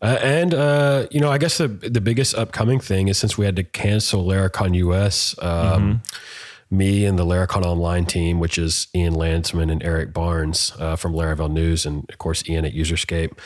[0.00, 3.44] uh, and uh, you know, I guess the the biggest upcoming thing is since we
[3.44, 6.76] had to cancel Laracon US, um, mm-hmm.
[6.76, 11.14] me and the Laracon Online team, which is Ian Landsman and Eric Barnes uh, from
[11.14, 13.36] Laravel News, and of course Ian at Userscape,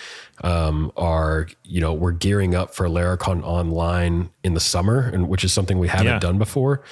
[0.45, 5.45] um, are you know we're gearing up for Laracon Online in the summer, and which
[5.45, 6.19] is something we haven't yeah.
[6.19, 6.83] done before.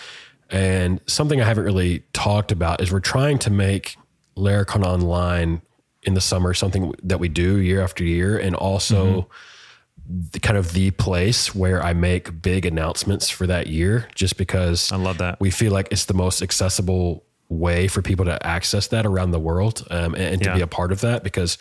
[0.50, 3.96] And something I haven't really talked about is we're trying to make
[4.36, 5.62] Laracon Online
[6.02, 10.28] in the summer something that we do year after year, and also mm-hmm.
[10.32, 14.90] the, kind of the place where I make big announcements for that year, just because
[14.90, 18.86] I love that we feel like it's the most accessible way for people to access
[18.88, 20.54] that around the world um, and, and, to yeah.
[20.56, 21.22] be a part of that.
[21.22, 21.58] Because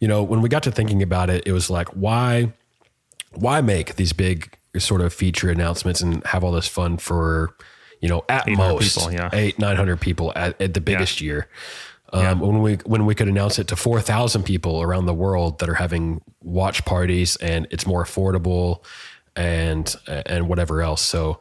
[0.00, 2.52] you know, when we got to thinking about it, it was like why
[3.34, 7.54] why make these big sort of feature announcements and have all this fun for
[8.02, 9.30] you know, at most people, yeah.
[9.32, 11.26] eight, 900 people at, at the biggest yeah.
[11.26, 11.48] year.
[12.12, 12.32] Um, yeah.
[12.34, 15.74] when we, when we could announce it to 4,000 people around the world that are
[15.74, 18.84] having watch parties and it's more affordable
[19.34, 21.00] and, and whatever else.
[21.00, 21.40] So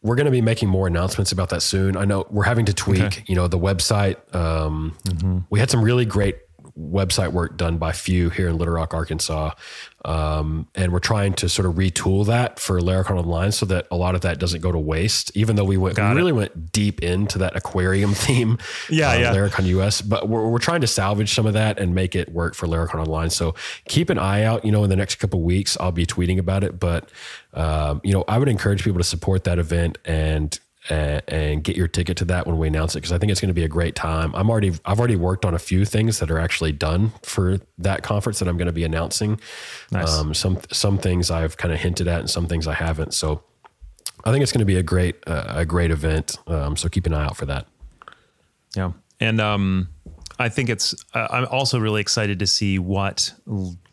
[0.00, 1.96] we're going to be making more announcements about that soon.
[1.96, 3.24] I know we're having to tweak, okay.
[3.26, 4.16] you know, the website.
[4.34, 5.40] Um, mm-hmm.
[5.50, 6.38] We had some really great
[6.78, 9.52] website work done by Few here in Little Rock, Arkansas.
[10.06, 13.96] Um, and we're trying to sort of retool that for Laracon Online so that a
[13.96, 17.02] lot of that doesn't go to waste, even though we went, we really went deep
[17.02, 18.56] into that aquarium theme.
[18.88, 19.16] Yeah.
[19.16, 19.34] yeah.
[19.34, 22.54] Laracon US, but we're, we're trying to salvage some of that and make it work
[22.54, 23.30] for Laracon Online.
[23.30, 23.56] So
[23.88, 26.62] keep an eye out, you know, in the next couple weeks, I'll be tweeting about
[26.62, 27.10] it, but,
[27.54, 30.56] um, you know, I would encourage people to support that event and
[30.88, 33.40] and, and get your ticket to that when we announce it because I think it's
[33.40, 34.34] going to be a great time.
[34.34, 38.02] I'm already I've already worked on a few things that are actually done for that
[38.02, 39.40] conference that I'm going to be announcing.
[39.90, 40.12] Nice.
[40.12, 43.14] Um, some some things I've kind of hinted at and some things I haven't.
[43.14, 43.42] So
[44.24, 46.38] I think it's going to be a great uh, a great event.
[46.46, 47.66] Um, so keep an eye out for that.
[48.74, 49.88] Yeah, and um,
[50.38, 50.94] I think it's.
[51.14, 53.32] Uh, I'm also really excited to see what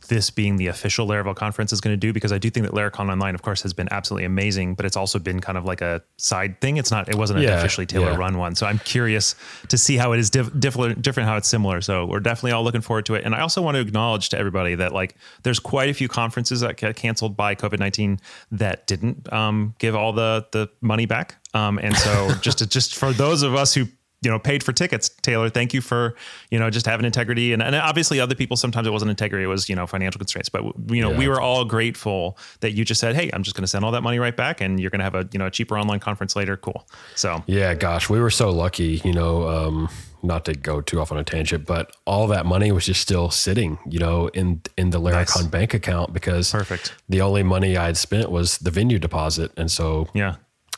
[0.08, 2.74] this being the official Laravel conference is going to do because I do think that
[2.74, 5.82] Laracon Online, of course, has been absolutely amazing, but it's also been kind of like
[5.82, 6.78] a side thing.
[6.78, 8.18] It's not, it wasn't an officially Taylor yeah.
[8.18, 8.56] run one.
[8.56, 9.36] So I'm curious
[9.70, 11.82] to see how it is diff- different, different, how it's similar.
[11.82, 13.24] So we're definitely all looking forward to it.
[13.24, 16.62] And I also want to acknowledge to everybody that like there's quite a few conferences
[16.62, 18.20] that got canceled by COVID 19
[18.52, 21.36] that didn't um, give all the the money back.
[21.54, 23.88] Um, and so just to, just for those of us who
[24.24, 25.50] you know paid for tickets taylor.
[25.50, 26.16] Thank you for
[26.50, 27.54] you know just having integrity.
[27.54, 29.44] And, and obviously other people sometimes it wasn't integrity.
[29.46, 30.50] It was you know financial constraints.
[30.50, 31.18] But you know yeah.
[31.18, 33.92] we were all grateful that you just said hey i'm just going to send all
[33.92, 36.00] that money right back and you're going to have a you know a cheaper online
[36.00, 36.58] conference later.
[36.58, 36.88] Cool.
[37.16, 39.90] So yeah gosh we were so lucky you know um
[40.24, 43.30] not to go too off on a tangent, but all that money was just still
[43.30, 45.48] sitting, you know, in in the Laracon nice.
[45.48, 46.94] bank account because perfect.
[47.10, 50.36] The only money I had spent was the venue deposit, and so yeah,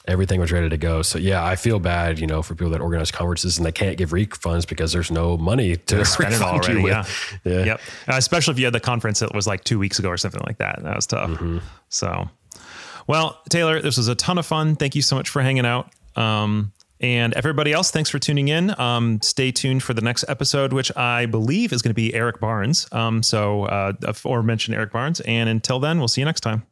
[0.08, 1.02] everything was ready to go.
[1.02, 3.98] So yeah, I feel bad, you know, for people that organize conferences and they can't
[3.98, 6.82] give refunds because there's no money to they spend it already.
[6.84, 7.06] Yeah.
[7.44, 7.66] yeah.
[7.66, 7.82] Yep.
[8.08, 10.42] Uh, especially if you had the conference that was like two weeks ago or something
[10.46, 10.80] like that.
[10.84, 11.30] That was tough.
[11.32, 11.60] Mm-hmm.
[11.90, 12.30] So,
[13.08, 14.76] well, Taylor, this was a ton of fun.
[14.76, 15.92] Thank you so much for hanging out.
[16.16, 18.80] Um, and everybody else, thanks for tuning in.
[18.80, 22.40] Um, stay tuned for the next episode, which I believe is going to be Eric
[22.40, 22.88] Barnes.
[22.92, 25.20] Um, so, uh, aforementioned Eric Barnes.
[25.22, 26.64] And until then, we'll see you next time.